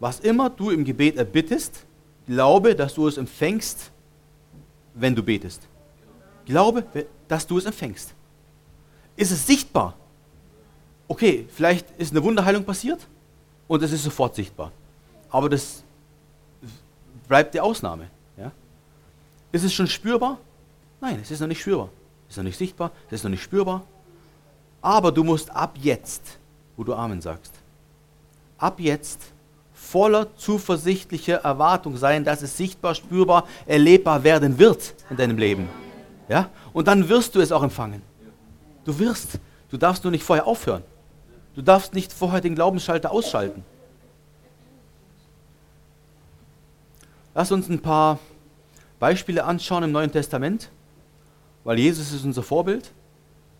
[0.00, 1.86] Was immer du im Gebet erbittest,
[2.26, 3.90] glaube, dass du es empfängst,
[4.94, 5.66] wenn du betest.
[6.44, 6.84] Glaube,
[7.26, 8.14] dass du es empfängst.
[9.16, 9.96] Ist es sichtbar?
[11.08, 13.00] Okay, vielleicht ist eine Wunderheilung passiert
[13.66, 14.70] und es ist sofort sichtbar.
[15.30, 15.82] Aber das
[17.28, 18.08] bleibt die Ausnahme.
[18.36, 18.50] Ja?
[19.52, 20.38] Ist es schon spürbar?
[21.00, 21.90] Nein, es ist noch nicht spürbar.
[22.28, 23.84] Es ist noch nicht sichtbar, es ist noch nicht spürbar.
[24.82, 26.38] Aber du musst ab jetzt,
[26.76, 27.52] wo du Amen sagst,
[28.58, 29.20] ab jetzt
[29.72, 35.68] voller zuversichtlicher Erwartung sein, dass es sichtbar, spürbar, erlebbar werden wird in deinem Leben.
[36.28, 36.50] Ja?
[36.72, 38.02] Und dann wirst du es auch empfangen.
[38.84, 39.38] Du wirst.
[39.70, 40.82] Du darfst nur nicht vorher aufhören.
[41.54, 43.64] Du darfst nicht vorher den Glaubensschalter ausschalten.
[47.34, 48.18] Lass uns ein paar
[48.98, 50.70] Beispiele anschauen im Neuen Testament,
[51.64, 52.90] weil Jesus ist unser Vorbild,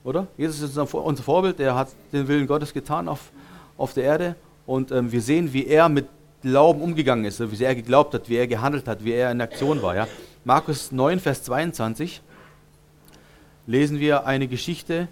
[0.05, 0.27] oder?
[0.37, 3.31] Jesus ist unser Vorbild, der hat den Willen Gottes getan auf,
[3.77, 6.07] auf der Erde und ähm, wir sehen, wie er mit
[6.43, 9.83] Glauben umgegangen ist, wie er geglaubt hat, wie er gehandelt hat, wie er in Aktion
[9.83, 9.97] war.
[9.97, 10.07] Ja?
[10.45, 12.23] Markus 9, Vers 22
[13.67, 15.09] lesen wir eine Geschichte,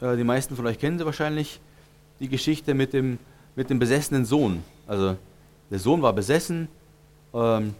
[0.00, 1.60] äh, die meisten von euch kennen sie wahrscheinlich,
[2.18, 3.18] die Geschichte mit dem,
[3.56, 4.64] mit dem besessenen Sohn.
[4.86, 5.16] Also
[5.70, 6.68] der Sohn war besessen,
[7.34, 7.74] ähm,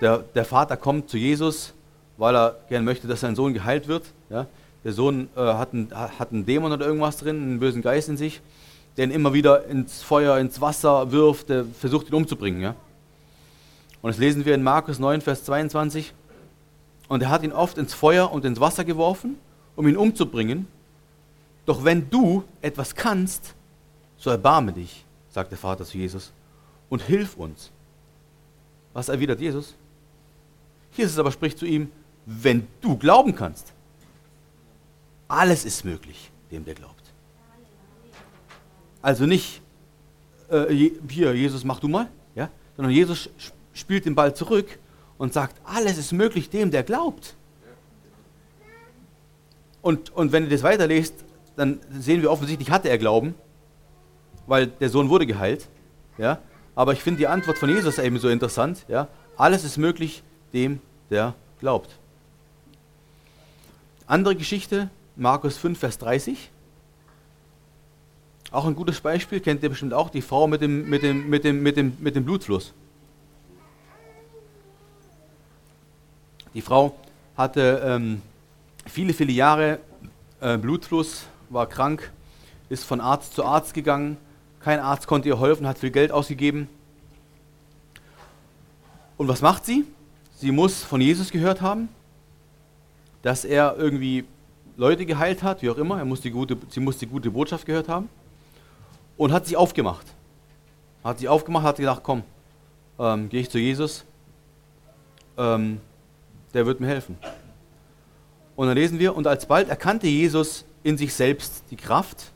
[0.00, 1.74] der, der, Vater kommt zu Jesus,
[2.16, 4.04] weil er gerne möchte, dass sein Sohn geheilt wird.
[4.30, 4.46] Ja?
[4.84, 8.16] Der Sohn äh, hat, einen, hat einen Dämon oder irgendwas drin, einen bösen Geist in
[8.16, 8.40] sich,
[8.96, 12.62] der ihn immer wieder ins Feuer, ins Wasser wirft, der versucht ihn umzubringen.
[12.62, 12.74] Ja?
[14.02, 16.14] Und das lesen wir in Markus 9, Vers 22.
[17.08, 19.36] Und er hat ihn oft ins Feuer und ins Wasser geworfen,
[19.76, 20.66] um ihn umzubringen.
[21.66, 23.54] Doch wenn du etwas kannst,
[24.16, 26.32] so erbarme dich, sagt der Vater zu Jesus,
[26.88, 27.70] und hilf uns.
[28.92, 29.74] Was erwidert Jesus?
[30.92, 31.90] Jesus aber spricht zu ihm,
[32.26, 33.72] wenn du glauben kannst.
[35.28, 36.96] Alles ist möglich, dem der glaubt.
[39.02, 39.62] Also nicht,
[40.50, 42.50] äh, hier, Jesus, mach du mal, ja?
[42.76, 43.30] sondern Jesus
[43.72, 44.78] spielt den Ball zurück
[45.16, 47.36] und sagt, alles ist möglich dem, der glaubt.
[49.82, 51.14] Und, und wenn ihr das weiterlest,
[51.56, 53.34] dann sehen wir offensichtlich, hatte er Glauben,
[54.46, 55.68] weil der Sohn wurde geheilt.
[56.18, 56.40] Ja?
[56.74, 58.84] Aber ich finde die Antwort von Jesus eben so interessant.
[58.88, 59.08] Ja?
[59.36, 60.80] Alles ist möglich dem,
[61.10, 61.96] der glaubt.
[64.06, 66.50] Andere Geschichte, Markus 5, Vers 30.
[68.50, 71.44] Auch ein gutes Beispiel, kennt ihr bestimmt auch, die Frau mit dem, mit dem, mit
[71.44, 72.72] dem, mit dem, mit dem Blutfluss.
[76.54, 76.96] Die Frau
[77.36, 78.22] hatte ähm,
[78.86, 79.78] viele, viele Jahre
[80.40, 82.10] äh, Blutfluss, war krank,
[82.68, 84.16] ist von Arzt zu Arzt gegangen.
[84.60, 86.68] Kein Arzt konnte ihr helfen, hat viel Geld ausgegeben.
[89.16, 89.84] Und was macht sie?
[90.36, 91.88] Sie muss von Jesus gehört haben,
[93.22, 94.24] dass er irgendwie
[94.76, 95.98] Leute geheilt hat, wie auch immer.
[95.98, 98.08] Er muss die gute, sie muss die gute Botschaft gehört haben.
[99.16, 100.06] Und hat sich aufgemacht.
[101.04, 102.22] Hat sich aufgemacht, hat gedacht, komm,
[102.98, 104.04] ähm, gehe ich zu Jesus.
[105.36, 105.80] Ähm,
[106.54, 107.18] der wird mir helfen.
[108.56, 112.32] Und dann lesen wir, und alsbald erkannte Jesus in sich selbst die Kraft,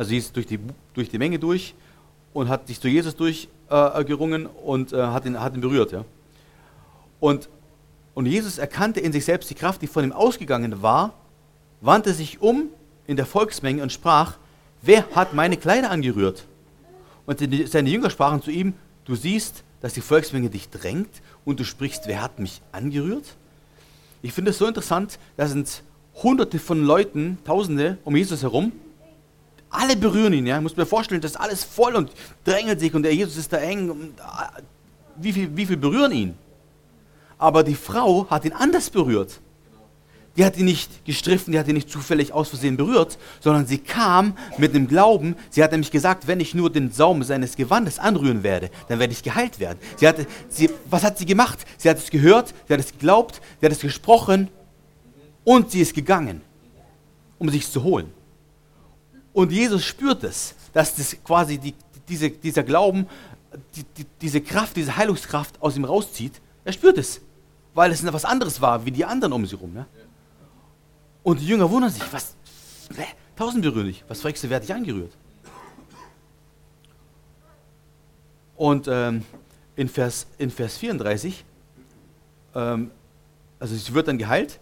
[0.00, 0.58] also sie ist durch die,
[0.94, 1.74] durch die Menge durch
[2.32, 5.92] und hat sich zu Jesus durchgerungen äh, und äh, hat, ihn, hat ihn berührt.
[5.92, 6.06] Ja.
[7.20, 7.50] Und,
[8.14, 11.12] und Jesus erkannte in sich selbst die Kraft, die von ihm ausgegangen war,
[11.82, 12.68] wandte sich um
[13.06, 14.38] in der Volksmenge und sprach,
[14.80, 16.46] wer hat meine Kleider angerührt?
[17.26, 18.72] Und seine Jünger sprachen zu ihm,
[19.04, 21.10] du siehst, dass die Volksmenge dich drängt
[21.44, 23.36] und du sprichst, wer hat mich angerührt?
[24.22, 25.82] Ich finde es so interessant, da sind
[26.22, 28.72] hunderte von Leuten, tausende um Jesus herum.
[29.70, 30.56] Alle berühren ihn, ja.
[30.56, 32.10] Ich muss mir vorstellen, das ist alles voll und
[32.44, 34.14] drängelt sich und der Jesus ist da eng.
[34.20, 34.50] Ah,
[35.16, 36.34] wie viel, wie viel berühren ihn?
[37.38, 39.40] Aber die Frau hat ihn anders berührt
[40.36, 43.78] die hat ihn nicht gestriffen, die hat ihn nicht zufällig aus Versehen berührt, sondern sie
[43.78, 45.36] kam mit dem Glauben.
[45.50, 49.12] Sie hat nämlich gesagt, wenn ich nur den Saum seines Gewandes anrühren werde, dann werde
[49.12, 49.78] ich geheilt werden.
[49.96, 51.58] Sie hatte, sie, was hat sie gemacht?
[51.76, 54.48] Sie hat es gehört, sie hat es geglaubt, sie hat es gesprochen
[55.44, 56.42] und sie ist gegangen,
[57.38, 58.12] um sich zu holen.
[59.32, 61.74] Und Jesus spürt es, dass das quasi die,
[62.08, 63.06] diese, dieser Glauben,
[63.74, 66.40] die, die, diese Kraft, diese Heilungskraft aus ihm rauszieht.
[66.64, 67.20] Er spürt es,
[67.74, 69.74] weil es etwas anderes war wie die anderen um sie herum.
[69.76, 69.86] Ja?
[71.22, 72.34] Und die Jünger wundern sich, was?
[73.36, 74.04] Tausend berühren dich.
[74.08, 75.12] Was fragst du, wer hat dich angerührt?
[78.56, 79.24] Und ähm,
[79.76, 81.44] in, Vers, in Vers 34,
[82.54, 82.90] ähm,
[83.58, 84.60] also sie wird dann geheilt,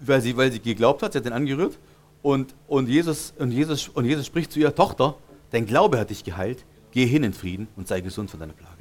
[0.00, 1.78] weil sie, weil sie geglaubt hat, sie hat ihn angerührt.
[2.22, 5.14] Und, und, Jesus, und, Jesus, und Jesus spricht zu ihrer Tochter,
[5.50, 8.76] dein Glaube hat dich geheilt, geh hin in Frieden und sei gesund von deiner Plage.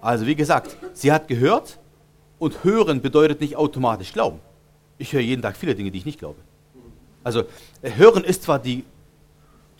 [0.00, 1.78] Also wie gesagt, sie hat gehört
[2.38, 4.38] und hören bedeutet nicht automatisch glauben.
[4.96, 6.38] Ich höre jeden Tag viele Dinge, die ich nicht glaube.
[7.24, 7.44] Also
[7.82, 8.84] hören ist zwar die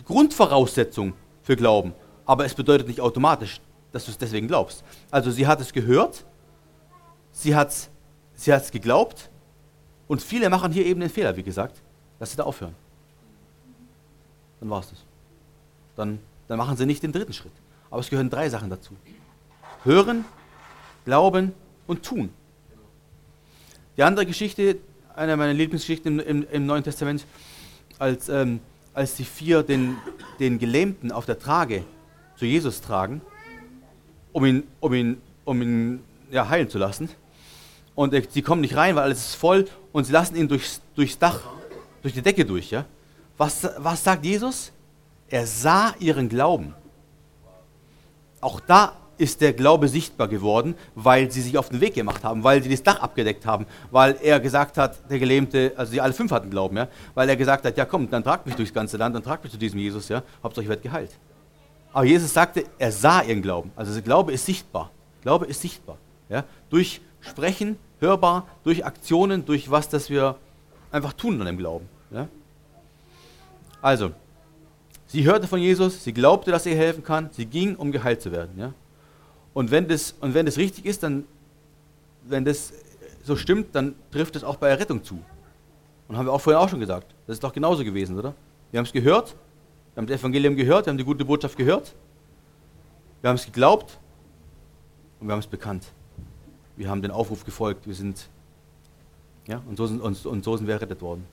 [0.05, 1.93] Grundvoraussetzung für Glauben,
[2.27, 3.61] aber es bedeutet nicht automatisch,
[3.93, 4.83] dass du es deswegen glaubst.
[5.11, 6.25] Also sie hat es gehört,
[7.33, 7.91] sie hat es
[8.35, 9.31] sie geglaubt
[10.07, 11.81] und viele machen hier eben den Fehler, wie gesagt,
[12.19, 12.75] dass sie da aufhören.
[14.61, 14.99] Dann war es das.
[15.97, 17.53] Dann, dann machen sie nicht den dritten Schritt.
[17.91, 18.95] Aber es gehören drei Sachen dazu.
[19.85, 20.25] Hören,
[21.05, 21.53] glauben
[21.87, 22.31] und tun.
[23.97, 24.79] Die andere Geschichte,
[25.15, 27.25] eine meiner Lieblingsgeschichten im, im, im Neuen Testament,
[27.99, 28.61] als, ähm,
[28.95, 29.97] als die vier den,
[30.39, 31.85] den Gelähmten auf der Trage
[32.37, 33.21] zu Jesus tragen,
[34.33, 37.09] um ihn, um ihn, um ihn ja, heilen zu lassen.
[37.95, 41.19] Und sie kommen nicht rein, weil alles ist voll und sie lassen ihn durchs, durchs
[41.19, 41.41] Dach,
[42.09, 42.71] durch die Decke durch.
[42.71, 42.85] Ja?
[43.37, 44.73] Was, was sagt Jesus?
[45.29, 46.75] Er sah ihren Glauben.
[48.41, 52.45] Auch da ist der Glaube sichtbar geworden, weil sie sich auf den Weg gemacht haben,
[52.45, 56.13] weil sie das Dach abgedeckt haben, weil er gesagt hat, der Gelähmte, also sie alle
[56.13, 58.97] fünf hatten Glauben, ja, weil er gesagt hat, ja komm, dann tragt mich durchs ganze
[58.97, 61.11] Land, dann tragt mich zu diesem Jesus, ja, Hauptsache ich werde geheilt.
[61.93, 63.73] Aber Jesus sagte, er sah ihren Glauben.
[63.75, 64.91] Also der Glaube ist sichtbar.
[65.23, 65.99] Glaube ist sichtbar.
[66.29, 70.37] Ja, durch Sprechen, hörbar, durch Aktionen, durch was, das wir
[70.93, 71.89] einfach tun an dem Glauben.
[72.11, 72.29] Ja.
[73.81, 74.13] Also,
[75.07, 78.23] sie hörte von Jesus, sie glaubte, dass er ihr helfen kann, sie ging, um geheilt
[78.23, 78.59] zu werden.
[78.59, 78.73] Ja.
[79.55, 81.25] Und wenn das, und wenn das richtig ist, dann,
[82.25, 82.73] wenn das
[83.25, 85.23] so stimmt, dann trifft es auch bei Errettung zu.
[86.09, 87.15] Und haben wir auch vorher auch schon gesagt.
[87.27, 88.35] Das ist doch genauso gewesen, oder?
[88.71, 89.35] Wir haben es gehört,
[89.95, 91.95] wir haben das Evangelium gehört, wir haben die gute Botschaft gehört,
[93.21, 93.99] wir haben es geglaubt
[95.21, 95.87] und wir haben es bekannt.
[96.77, 98.29] Wir haben den Aufruf gefolgt, wir sind,
[99.47, 101.27] ja, und so sind, und, und so sind wir errettet worden.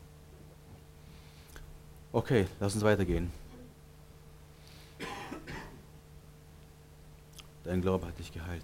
[2.16, 3.30] Okay, lass uns weitergehen.
[7.66, 8.64] Dein Glaube hat dich geheilt.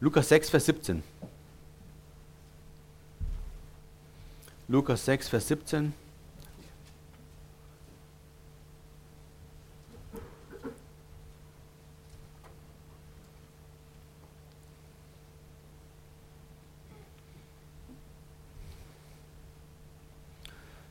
[0.00, 1.04] Lukas 6, Vers 17.
[4.66, 5.94] Lukas 6, Vers 17.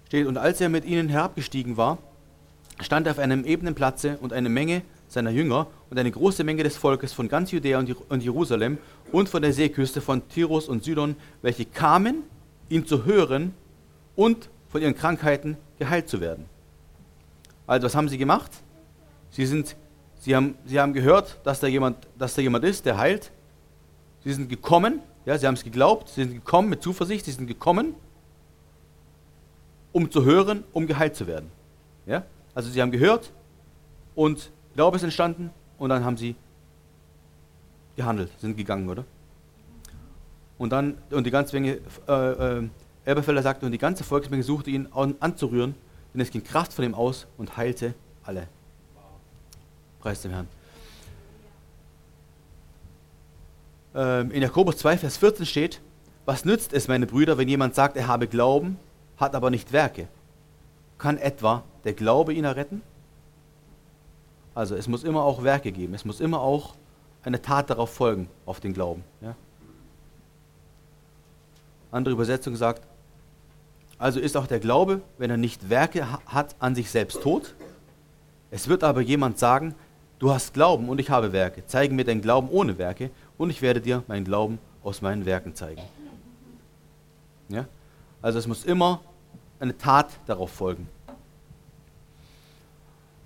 [0.08, 1.98] Steht, und als er mit ihnen herabgestiegen war,
[2.80, 6.64] stand er auf einem ebenen Platze und eine Menge seiner Jünger und eine große Menge
[6.64, 8.78] des Volkes von ganz Judäa und Jerusalem
[9.12, 12.24] und von der Seeküste von Tirus und Sidon, welche kamen
[12.70, 13.54] ihn zu hören
[14.16, 16.46] und von ihren Krankheiten geheilt zu werden.
[17.66, 18.52] Also was haben sie gemacht?
[19.32, 19.76] Sie, sind,
[20.22, 23.30] sie, haben, sie haben gehört, dass da, jemand, dass da jemand ist, der heilt.
[24.24, 27.48] Sie sind gekommen, ja, sie haben es geglaubt, sie sind gekommen mit Zuversicht, sie sind
[27.48, 27.94] gekommen,
[29.92, 31.50] um zu hören, um geheilt zu werden.
[32.06, 32.24] Ja?
[32.54, 33.32] Also sie haben gehört
[34.16, 36.36] und Glaube ist entstanden und dann haben sie
[37.96, 39.06] gehandelt, sind gegangen, oder?
[40.58, 42.70] Und dann, und die ganze Menge, äh, äh,
[43.06, 45.76] Elberfelder sagte, und die ganze Volksmenge suchte ihn an, anzurühren,
[46.14, 48.48] denn es ging Kraft von ihm aus und heilte alle.
[50.00, 50.48] Preis dem Herrn.
[53.96, 55.82] Ähm, in Jakobus 2, Vers 14 steht,
[56.26, 58.78] was nützt es, meine Brüder, wenn jemand sagt, er habe Glauben,
[59.18, 60.08] hat aber nicht Werke?
[60.98, 62.82] Kann etwa der Glaube ihn erretten?
[64.56, 66.76] Also es muss immer auch Werke geben, es muss immer auch
[67.24, 69.04] eine Tat darauf folgen, auf den Glauben.
[69.22, 69.36] Ja?
[71.92, 72.82] Andere Übersetzung sagt,
[74.00, 77.56] also ist auch der Glaube, wenn er nicht Werke hat, an sich selbst tot.
[78.52, 79.76] Es wird aber jemand sagen,
[80.20, 81.64] du hast Glauben und ich habe Werke.
[81.66, 85.56] Zeige mir deinen Glauben ohne Werke und ich werde dir meinen Glauben aus meinen Werken
[85.56, 85.82] zeigen.
[87.50, 87.66] Ja?
[88.22, 89.02] Also es muss immer
[89.60, 90.88] eine Tat darauf folgen.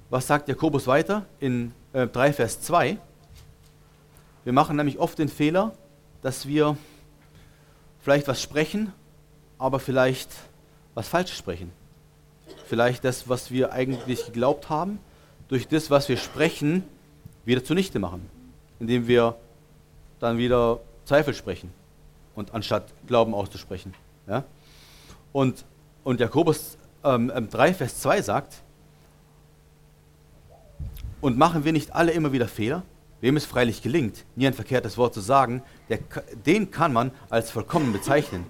[0.10, 2.98] Was sagt Jakobus weiter in äh, 3 Vers 2?
[4.44, 5.74] Wir machen nämlich oft den Fehler,
[6.22, 6.78] dass wir
[8.02, 8.92] vielleicht was sprechen,
[9.58, 10.30] aber vielleicht
[10.96, 11.72] was Falsches sprechen.
[12.66, 15.00] Vielleicht das, was wir eigentlich geglaubt haben,
[15.48, 16.84] durch das, was wir sprechen,
[17.46, 18.30] wieder zunichte machen,
[18.80, 19.36] indem wir
[20.20, 21.74] dann wieder Zweifel sprechen
[22.36, 23.94] und anstatt Glauben auszusprechen.
[24.28, 24.44] Ja?
[25.34, 25.66] Und,
[26.04, 28.64] und Jakobus ähm, 3, ähm, Vers 2 sagt,
[31.22, 32.84] und machen wir nicht alle immer wieder Fehler?
[33.22, 36.00] Wem es freilich gelingt, nie ein verkehrtes Wort zu sagen, der,
[36.46, 38.46] den kann man als vollkommen bezeichnen.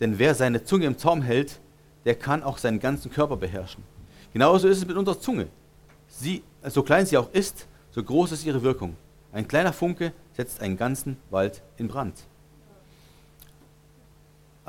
[0.00, 1.60] Denn wer seine Zunge im Zaum hält,
[2.04, 3.84] der kann auch seinen ganzen Körper beherrschen.
[4.32, 5.46] Genauso ist es mit unserer Zunge.
[6.08, 8.96] Sie, so klein sie auch ist, so groß ist ihre Wirkung.
[9.32, 12.14] Ein kleiner Funke setzt einen ganzen Wald in Brand.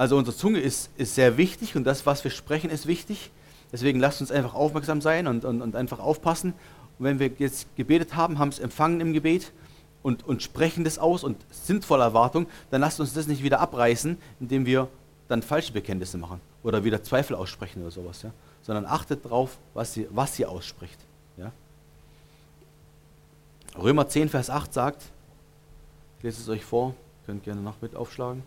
[0.02, 3.30] Also unsere Zunge ist, ist sehr wichtig und das, was wir sprechen, ist wichtig.
[3.72, 6.56] Deswegen lasst uns einfach aufmerksam sein und, und, und einfach aufpassen
[6.98, 9.52] und wenn wir jetzt gebetet haben, haben es empfangen im Gebet
[10.02, 13.60] und, und sprechen das aus und sind voller Erwartung, dann lasst uns das nicht wieder
[13.60, 14.88] abreißen, indem wir
[15.28, 18.24] dann falsche Bekenntnisse machen oder wieder Zweifel aussprechen oder sowas.
[18.24, 18.32] Ja?
[18.64, 20.98] Sondern achtet darauf, was sie, was sie ausspricht.
[21.38, 21.52] Ja?
[23.80, 25.04] Römer 10, Vers 8 sagt,
[26.18, 26.96] ich lese es euch vor,
[27.28, 28.42] könnt gerne noch mit aufschlagen.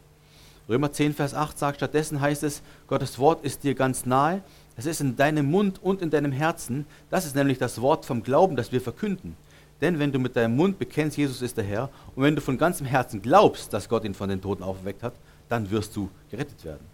[0.68, 4.42] Römer 10, Vers 8 sagt, stattdessen heißt es, Gottes Wort ist dir ganz nahe,
[4.77, 6.87] es ist in deinem Mund und in deinem Herzen.
[7.11, 9.37] Das ist nämlich das Wort vom Glauben, das wir verkünden.
[9.81, 12.59] Denn wenn du mit deinem Mund bekennst, Jesus ist der Herr, und wenn du von
[12.59, 15.14] ganzem Herzen glaubst, dass Gott ihn von den Toten aufgeweckt hat,
[15.48, 16.87] dann wirst du gerettet werden.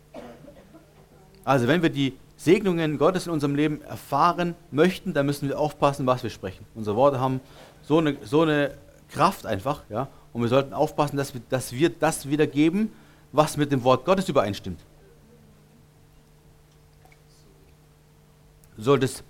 [1.44, 6.06] Also wenn wir die Segnungen Gottes in unserem Leben erfahren möchten, dann müssen wir aufpassen,
[6.06, 6.64] was wir sprechen.
[6.74, 7.40] Unsere Worte haben
[7.82, 8.72] so eine, so eine
[9.10, 12.92] Kraft einfach, ja, und wir sollten aufpassen, dass wir, dass wir das wiedergeben,
[13.32, 14.80] was mit dem Wort Gottes übereinstimmt.
[18.76, 19.22] Du solltest,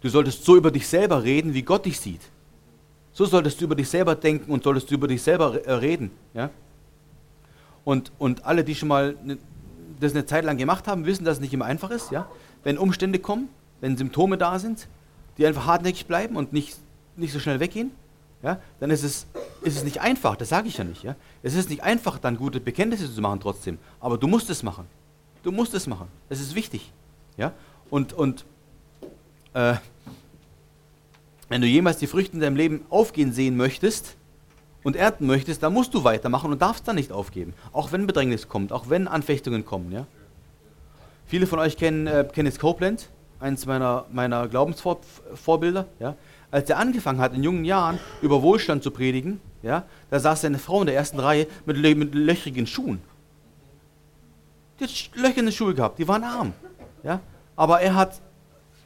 [0.00, 2.20] du solltest so über dich selber reden, wie Gott dich sieht.
[3.12, 6.10] So solltest du über dich selber denken und solltest du über dich selber äh, reden.
[6.34, 6.50] Ja?
[7.84, 9.38] Und, und alle, die schon mal ne,
[9.98, 12.10] das eine Zeit lang gemacht haben, wissen, dass es nicht immer einfach ist.
[12.10, 12.28] Ja?
[12.62, 13.48] Wenn Umstände kommen,
[13.80, 14.88] wenn Symptome da sind,
[15.38, 16.76] die einfach hartnäckig bleiben und nicht,
[17.16, 17.90] nicht so schnell weggehen,
[18.42, 19.26] ja, dann ist es,
[19.62, 21.02] ist es nicht einfach, das sage ich ja nicht.
[21.02, 21.16] Ja?
[21.42, 24.86] Es ist nicht einfach, dann gute Bekenntnisse zu machen trotzdem, aber du musst es machen.
[25.42, 26.08] Du musst es machen.
[26.28, 26.92] Es ist wichtig.
[27.36, 27.52] Ja?
[27.90, 28.44] Und, und
[29.54, 29.74] äh,
[31.48, 34.16] wenn du jemals die Früchte in deinem Leben aufgehen sehen möchtest
[34.82, 37.54] und ernten möchtest, dann musst du weitermachen und darfst dann nicht aufgeben.
[37.72, 39.92] Auch wenn Bedrängnis kommt, auch wenn Anfechtungen kommen.
[39.92, 40.06] Ja?
[41.26, 45.86] Viele von euch kennen äh, Kenneth Copeland, eines meiner, meiner Glaubensvorbilder.
[46.00, 46.16] Ja?
[46.50, 50.58] Als er angefangen hat, in jungen Jahren über Wohlstand zu predigen, ja, da saß seine
[50.58, 53.00] Frau in der ersten Reihe mit, mit löchrigen Schuhen.
[54.78, 56.52] Die hat Löcher in den Schuhe gehabt, die waren arm.
[57.02, 57.20] Ja?
[57.56, 58.20] Aber er hat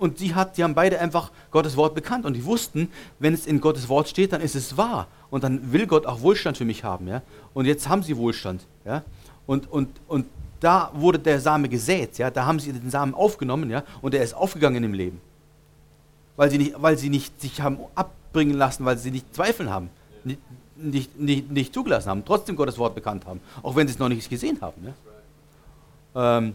[0.00, 3.46] und sie, hat, die haben beide einfach Gottes Wort bekannt und die wussten, wenn es
[3.46, 5.08] in Gottes Wort steht, dann ist es wahr.
[5.28, 7.06] Und dann will Gott auch Wohlstand für mich haben.
[7.06, 7.20] Ja?
[7.52, 8.66] Und jetzt haben sie Wohlstand.
[8.86, 9.02] Ja?
[9.46, 10.26] Und, und, und
[10.60, 12.16] da wurde der Same gesät.
[12.16, 12.30] Ja?
[12.30, 13.82] Da haben sie den Samen aufgenommen ja?
[14.00, 15.20] und er ist aufgegangen im Leben.
[16.36, 19.90] Weil sie, nicht, weil sie nicht sich haben abbringen lassen, weil sie nicht Zweifeln haben.
[20.24, 20.40] Nicht,
[20.76, 24.08] nicht, nicht, nicht zugelassen haben, trotzdem Gottes Wort bekannt haben, auch wenn sie es noch
[24.08, 24.94] nicht gesehen haben.
[26.14, 26.38] Ja?
[26.38, 26.54] Ähm,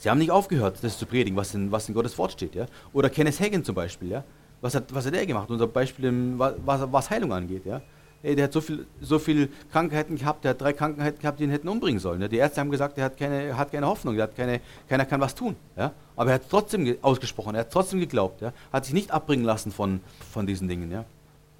[0.00, 2.54] Sie haben nicht aufgehört, das zu predigen, was in, was in Gottes Wort steht.
[2.54, 2.64] Ja?
[2.94, 4.08] Oder Kenneth Hagin zum Beispiel.
[4.08, 4.24] Ja?
[4.62, 5.50] Was, hat, was hat er gemacht?
[5.50, 6.54] Unser Beispiel, was,
[6.90, 7.66] was Heilung angeht.
[7.66, 7.82] Ja?
[8.22, 11.44] Ey, der hat so viele so viel Krankheiten gehabt, der hat drei Krankheiten gehabt, die
[11.44, 12.20] ihn hätten umbringen sollen.
[12.20, 12.28] Ja?
[12.28, 15.20] Die Ärzte haben gesagt, er hat keine, hat keine Hoffnung, er hat keine, keiner kann
[15.20, 15.56] was tun.
[15.76, 15.92] Ja?
[16.16, 18.52] Aber er hat trotzdem ausgesprochen, er hat trotzdem geglaubt, ja?
[18.72, 20.00] hat sich nicht abbringen lassen von,
[20.32, 20.90] von diesen Dingen.
[20.90, 21.04] Ja?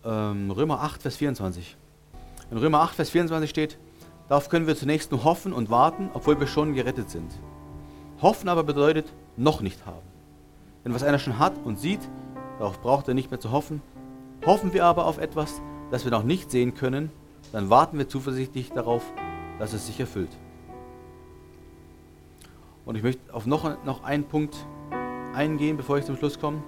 [0.04, 1.76] Ähm, Römer 8, Vers 24.
[2.50, 3.78] In Römer 8, Vers 24 steht,
[4.28, 7.30] darauf können wir zunächst nur hoffen und warten, obwohl wir schon gerettet sind.
[8.20, 9.06] Hoffen aber bedeutet
[9.36, 10.06] noch nicht haben.
[10.84, 12.00] Denn was einer schon hat und sieht,
[12.58, 13.80] darauf braucht er nicht mehr zu hoffen.
[14.44, 15.61] Hoffen wir aber auf etwas,
[15.91, 17.11] das wir noch nicht sehen können,
[17.53, 19.03] dann warten wir zuversichtlich darauf,
[19.59, 20.30] dass es sich erfüllt.
[22.84, 24.57] Und ich möchte auf noch, noch einen Punkt
[25.34, 26.62] eingehen, bevor ich zum Schluss komme.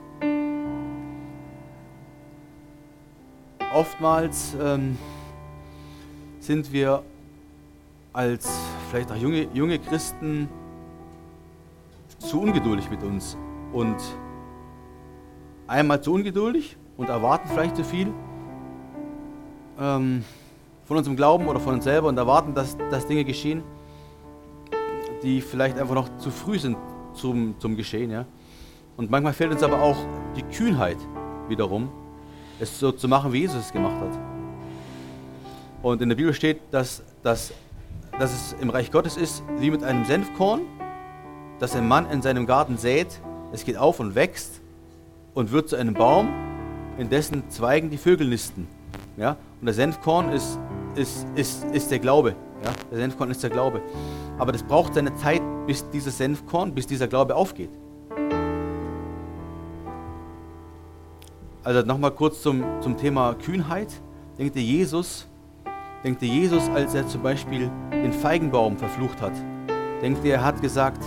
[3.73, 4.99] Oftmals ähm,
[6.41, 7.03] sind wir
[8.13, 8.51] als
[8.91, 10.49] vielleicht auch junge, junge Christen
[12.19, 13.37] zu ungeduldig mit uns
[13.73, 13.97] und
[15.67, 18.13] einmal zu ungeduldig und erwarten vielleicht zu viel
[19.79, 20.25] ähm,
[20.85, 23.63] von unserem Glauben oder von uns selber und erwarten, dass, dass Dinge geschehen,
[25.23, 26.77] die vielleicht einfach noch zu früh sind
[27.15, 28.11] zum, zum Geschehen.
[28.11, 28.27] Ja?
[28.97, 29.97] Und manchmal fehlt uns aber auch
[30.37, 30.99] die Kühnheit
[31.49, 31.91] wiederum,
[32.61, 34.19] es so zu machen, wie Jesus es gemacht hat.
[35.83, 37.53] Und in der Bibel steht, dass, dass,
[38.19, 40.63] dass es im Reich Gottes ist wie mit einem Senfkorn,
[41.59, 43.21] das ein Mann in seinem Garten sät.
[43.53, 44.61] Es geht auf und wächst
[45.35, 46.29] und wird zu einem Baum,
[46.99, 48.69] in dessen Zweigen die Vögel nisten.
[49.17, 49.37] Ja?
[49.61, 50.59] Und der Senfkorn ist,
[50.95, 52.35] ist, ist, ist der Glaube.
[52.65, 52.71] Ja?
[52.91, 53.83] Der Senfkorn ist der Glaube.
[54.39, 57.71] Aber das braucht seine Zeit, bis dieses Senfkorn, bis dieser Glaube aufgeht.
[61.65, 63.89] Also nochmal kurz zum, zum Thema Kühnheit.
[64.39, 65.29] Denkt ihr, Jesus,
[66.03, 69.33] denkt ihr, Jesus, als er zum Beispiel den Feigenbaum verflucht hat,
[70.01, 71.05] denkt ihr, er hat gesagt,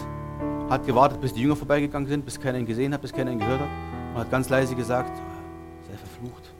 [0.69, 3.39] hat gewartet, bis die Jünger vorbeigegangen sind, bis keiner ihn gesehen hat, bis keiner ihn
[3.39, 3.69] gehört hat
[4.13, 5.15] und hat ganz leise gesagt,
[5.87, 6.53] sei verflucht,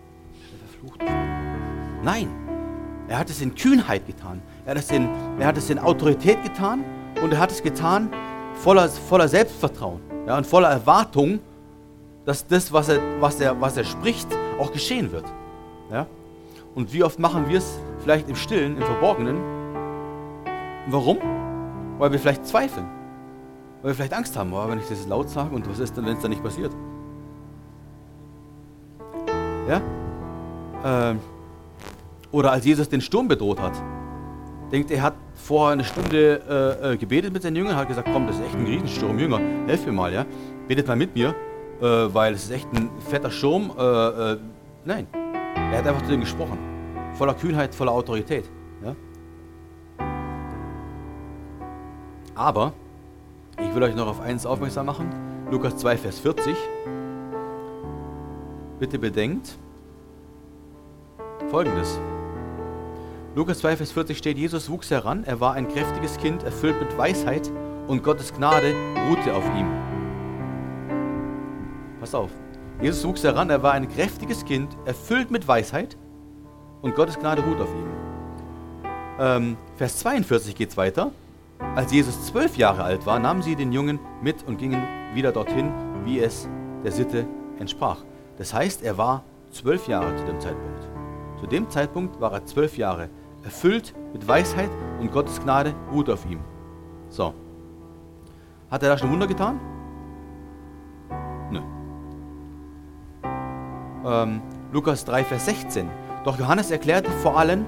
[0.51, 1.24] sei verflucht.
[2.05, 2.29] Nein,
[3.07, 4.39] er hat es in Kühnheit getan.
[4.63, 6.85] Er hat es in, er hat es in Autorität getan
[7.23, 8.11] und er hat es getan
[8.53, 11.39] voller, voller Selbstvertrauen ja, und voller Erwartung,
[12.23, 14.27] dass das, was er, was, er, was er spricht,
[14.59, 15.25] auch geschehen wird.
[15.91, 16.05] Ja?
[16.75, 19.37] Und wie oft machen wir es vielleicht im Stillen, im Verborgenen?
[20.87, 21.17] Warum?
[21.97, 22.85] Weil wir vielleicht zweifeln.
[23.81, 26.05] Weil wir vielleicht Angst haben, oh, wenn ich das laut sage und was ist denn,
[26.05, 26.71] wenn es dann nicht passiert?
[29.67, 29.81] Ja?
[30.83, 31.19] Ähm,
[32.31, 33.73] oder als Jesus den Sturm bedroht hat.
[34.71, 36.41] Denkt, er hat vorher eine Stunde
[36.81, 39.39] äh, äh, gebetet mit seinen Jüngern, hat gesagt, komm, das ist echt ein Riesensturm, Jünger,
[39.67, 40.25] helf mir mal, ja.
[40.67, 41.35] Betet mal mit mir,
[41.81, 43.71] äh, weil es ist echt ein fetter Sturm.
[43.77, 43.83] Äh,
[44.33, 44.37] äh,
[44.83, 46.57] nein, er hat einfach zu denen gesprochen.
[47.13, 48.49] Voller Kühnheit, voller Autorität.
[48.83, 48.95] Ja?
[52.33, 52.73] Aber,
[53.61, 55.09] ich will euch noch auf eins aufmerksam machen.
[55.51, 56.55] Lukas 2, Vers 40.
[58.79, 59.57] Bitte bedenkt
[61.49, 61.99] folgendes.
[63.35, 66.97] Lukas 2, Vers 40 steht, Jesus wuchs heran, er war ein kräftiges Kind, erfüllt mit
[66.97, 67.51] Weisheit
[67.85, 68.73] und Gottes Gnade
[69.09, 69.67] ruhte auf ihm.
[71.99, 72.29] Pass auf.
[72.81, 75.97] Jesus wuchs heran, er war ein kräftiges Kind, erfüllt mit Weisheit
[76.81, 77.89] und Gottes Gnade ruht auf ihm.
[79.19, 81.11] Ähm, Vers 42 geht es weiter.
[81.75, 84.81] Als Jesus zwölf Jahre alt war, nahmen sie den Jungen mit und gingen
[85.13, 85.73] wieder dorthin,
[86.05, 86.47] wie es
[86.85, 87.27] der Sitte
[87.59, 87.97] entsprach.
[88.37, 90.87] Das heißt, er war zwölf Jahre zu dem Zeitpunkt.
[91.41, 93.09] Zu dem Zeitpunkt war er zwölf Jahre
[93.45, 94.69] erfüllt mit Weisheit
[94.99, 96.39] und Gottes Gnade ruht auf ihm.
[97.09, 97.33] So.
[98.69, 99.59] Hat er da schon Wunder getan?
[101.51, 101.61] Nö.
[104.05, 104.41] Ähm,
[104.73, 105.87] Lukas 3, Vers 16.
[106.25, 107.65] Doch Johannes erklärte vor allen,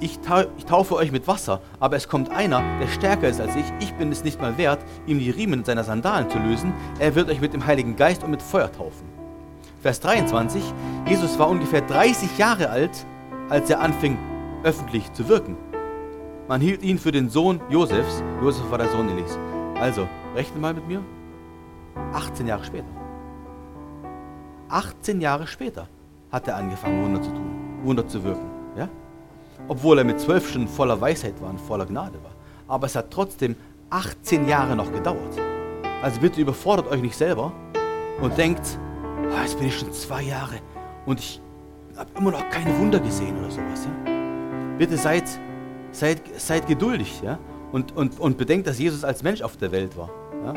[0.00, 3.66] ich, taufe euch mit Wasser, aber es kommt einer, der stärker ist als ich.
[3.78, 6.72] Ich bin es nicht mal wert, ihm die Riemen seiner Sandalen zu lösen.
[6.98, 9.06] Er wird euch mit dem Heiligen Geist und mit Feuer taufen.
[9.80, 10.62] Vers 23.
[11.06, 13.06] Jesus war ungefähr 30 Jahre alt,
[13.48, 14.18] als er anfing,
[14.62, 15.56] öffentlich zu wirken.
[16.48, 18.22] Man hielt ihn für den Sohn Josefs.
[18.40, 19.38] Josef war der Sohn Elis.
[19.80, 21.02] Also, rechne mal mit mir.
[22.12, 22.86] 18 Jahre später.
[24.68, 25.86] 18 Jahre später
[26.30, 28.50] hat er angefangen, Wunder zu tun, Wunder zu wirken.
[28.76, 28.88] Ja?
[29.68, 32.32] Obwohl er mit zwölf Stunden voller Weisheit war und voller Gnade war.
[32.68, 33.54] Aber es hat trotzdem
[33.90, 35.38] 18 Jahre noch gedauert.
[36.02, 37.52] Also bitte überfordert euch nicht selber
[38.20, 38.78] und denkt,
[39.30, 40.56] oh, jetzt bin ich schon zwei Jahre
[41.04, 41.40] und ich
[41.96, 43.86] habe immer noch keine Wunder gesehen oder sowas.
[44.06, 44.11] Ja?
[44.82, 45.22] Bitte seid,
[45.92, 47.38] seid, seid geduldig ja?
[47.70, 50.10] und, und, und bedenkt, dass Jesus als Mensch auf der Welt war.
[50.44, 50.54] Ja?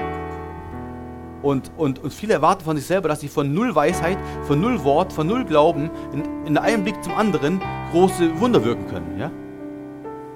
[1.43, 4.17] Und, und, und viele erwarten von sich selber, dass sie von null Weisheit,
[4.47, 7.61] von null Wort, von null Glauben in, in einem Blick zum anderen
[7.91, 9.19] große Wunder wirken können.
[9.19, 9.29] Ja?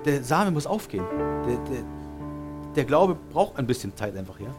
[0.05, 1.05] Der Same muss aufgehen.
[1.47, 1.83] Der, der,
[2.75, 4.39] der Glaube braucht ein bisschen Zeit einfach.
[4.39, 4.49] Ja?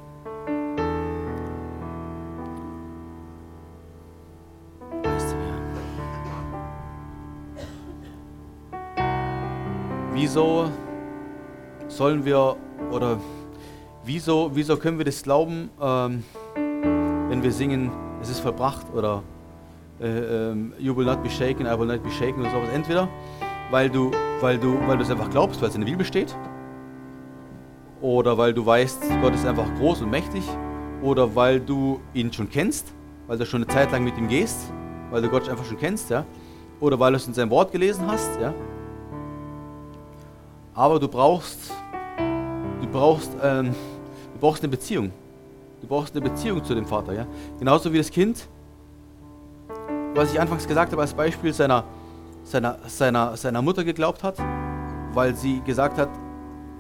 [10.21, 10.69] Wieso
[11.89, 12.57] sollen wir
[12.91, 13.19] oder
[14.05, 16.25] wieso, wieso können wir das glauben, ähm,
[17.31, 17.91] wenn wir singen,
[18.21, 19.23] es ist vollbracht oder
[19.99, 22.69] äh, ähm, You will not be shaken, I will not be shaken oder sowas.
[22.75, 23.09] Entweder
[23.71, 24.11] weil du,
[24.43, 26.37] weil du, weil du es einfach glaubst, weil es in der Bibel steht,
[28.03, 30.45] oder weil du weißt, Gott ist einfach groß und mächtig,
[31.01, 32.93] oder weil du ihn schon kennst,
[33.27, 34.71] weil du schon eine Zeit lang mit ihm gehst,
[35.11, 36.27] weil du Gott einfach schon kennst, ja,
[36.79, 38.53] oder weil du es in seinem Wort gelesen hast, ja.
[40.81, 41.75] Aber du brauchst,
[42.81, 43.75] du brauchst, ähm,
[44.33, 45.13] du brauchst eine Beziehung.
[45.83, 47.27] Du brauchst eine Beziehung zu dem Vater, ja.
[47.59, 48.49] Genauso wie das Kind,
[50.15, 51.85] was ich anfangs gesagt habe als Beispiel seiner,
[52.45, 54.39] seiner, seiner, seiner Mutter geglaubt hat,
[55.13, 56.09] weil sie gesagt hat,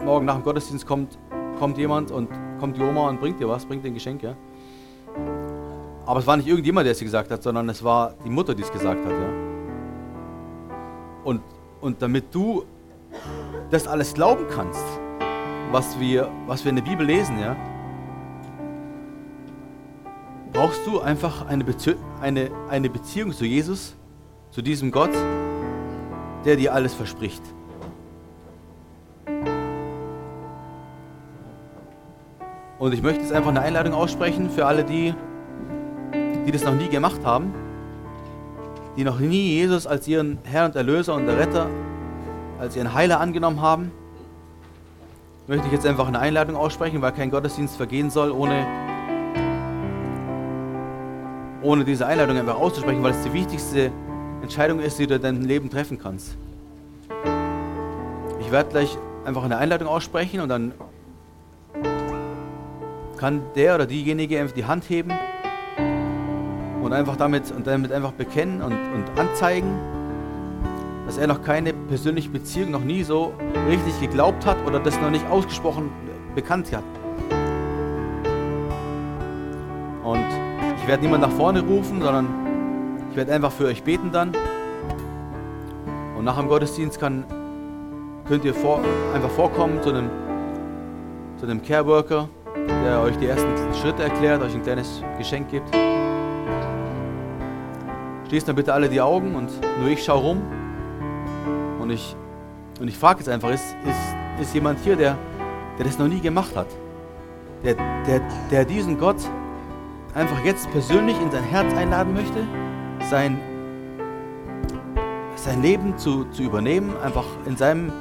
[0.03, 1.18] morgen nach dem Gottesdienst kommt,
[1.59, 4.34] kommt jemand und kommt die Oma und bringt dir was, bringt dir ein Geschenk, ja.
[6.07, 8.62] Aber es war nicht irgendjemand, der es gesagt hat, sondern es war die Mutter, die
[8.62, 9.28] es gesagt hat, ja.
[11.22, 11.42] Und,
[11.82, 12.64] und damit du
[13.71, 14.85] das alles glauben kannst,
[15.71, 17.57] was wir, was wir in der Bibel lesen, ja,
[20.53, 23.97] brauchst du einfach eine, Bezie eine, eine Beziehung zu Jesus,
[24.51, 25.12] zu diesem Gott,
[26.45, 27.43] der dir alles verspricht.
[32.79, 35.14] Und ich möchte jetzt einfach eine Einladung aussprechen für alle die,
[36.47, 37.53] die das noch nie gemacht haben,
[38.97, 41.68] die noch nie Jesus als ihren Herr und Erlöser und Retter,
[42.61, 43.90] als ihren Heiler angenommen haben.
[45.46, 48.66] Möchte ich jetzt einfach eine Einladung aussprechen, weil kein Gottesdienst vergehen soll, ohne,
[51.62, 53.90] ohne diese Einladung einfach auszusprechen, weil es die wichtigste
[54.42, 56.36] Entscheidung ist, die du in deinem Leben treffen kannst.
[58.40, 60.72] Ich werde gleich einfach eine Einladung aussprechen und dann
[63.16, 65.12] kann der oder diejenige einfach die Hand heben
[66.82, 69.78] und einfach damit, und damit einfach bekennen und, und anzeigen,
[71.11, 73.32] dass er noch keine persönliche Beziehung, noch nie so
[73.68, 75.90] richtig geglaubt hat oder das noch nicht ausgesprochen
[76.36, 76.84] bekannt hat.
[80.04, 80.24] Und
[80.80, 82.28] ich werde niemand nach vorne rufen, sondern
[83.11, 84.30] ich werde einfach für euch beten dann.
[86.16, 87.24] Und nach dem Gottesdienst kann,
[88.28, 88.78] könnt ihr vor,
[89.12, 90.11] einfach vorkommen zu einem,
[91.38, 92.28] zu einem Care Worker
[92.84, 95.74] der euch die ersten Schritte erklärt, euch ein kleines Geschenk gibt.
[98.28, 99.50] Schließt dann bitte alle die Augen und
[99.80, 100.42] nur ich schaue rum.
[101.91, 102.16] Und ich,
[102.78, 105.18] und ich frage jetzt einfach, ist, ist, ist jemand hier, der,
[105.76, 106.68] der das noch nie gemacht hat?
[107.64, 107.74] Der,
[108.07, 109.16] der, der diesen Gott
[110.14, 112.47] einfach jetzt persönlich in sein Herz einladen möchte,
[113.11, 113.41] sein,
[115.34, 117.93] sein Leben zu, zu übernehmen, einfach in seinem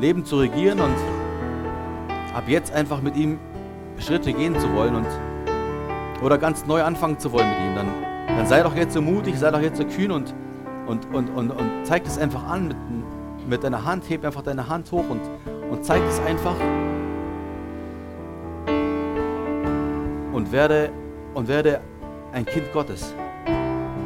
[0.00, 0.96] Leben zu regieren und
[2.34, 3.38] ab jetzt einfach mit ihm
[3.98, 5.06] Schritte gehen zu wollen und
[6.20, 7.86] oder ganz neu anfangen zu wollen mit ihm, dann,
[8.26, 10.34] dann sei doch jetzt so mutig, sei doch jetzt so kühn und,
[10.88, 12.76] und, und, und, und zeig es einfach an mit,
[13.46, 15.20] mit deiner Hand, heb einfach deine Hand hoch und,
[15.70, 16.56] und zeig es einfach
[20.32, 20.90] und werde,
[21.34, 21.80] und werde
[22.32, 23.14] ein Kind Gottes.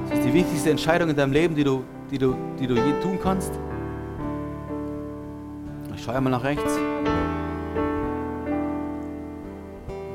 [0.09, 3.01] Das ist die wichtigste Entscheidung in deinem Leben, die du, die du, die du je
[3.03, 3.53] tun kannst.
[5.95, 6.79] Ich schaue einmal nach rechts.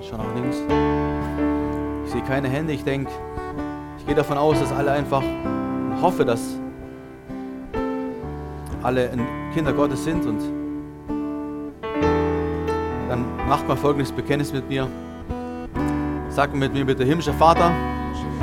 [0.01, 0.57] Schau nach links.
[2.05, 2.73] Ich sehe keine Hände.
[2.73, 3.11] Ich denke,
[3.97, 5.23] ich gehe davon aus, dass alle einfach
[6.01, 6.59] hoffe, dass
[8.86, 9.09] alle
[9.53, 10.39] Kinder Gottes sind und
[13.09, 14.88] dann macht mal folgendes Bekenntnis mit mir.
[16.29, 17.71] Sag mit mir bitte, himmlischer Vater,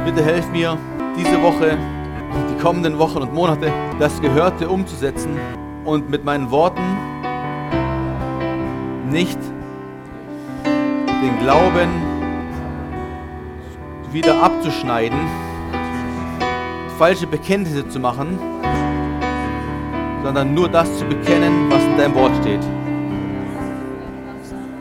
[0.05, 0.76] bitte helf mir,
[1.16, 1.78] diese Woche,
[2.51, 5.38] die kommenden Wochen und Monate, das Gehörte umzusetzen
[5.84, 6.82] und mit meinen Worten
[9.11, 9.38] nicht
[10.64, 11.88] den Glauben
[14.11, 15.18] wieder abzuschneiden,
[16.99, 18.38] falsche Bekenntnisse zu machen,
[20.23, 22.61] sondern nur das zu bekennen, was in deinem Wort steht.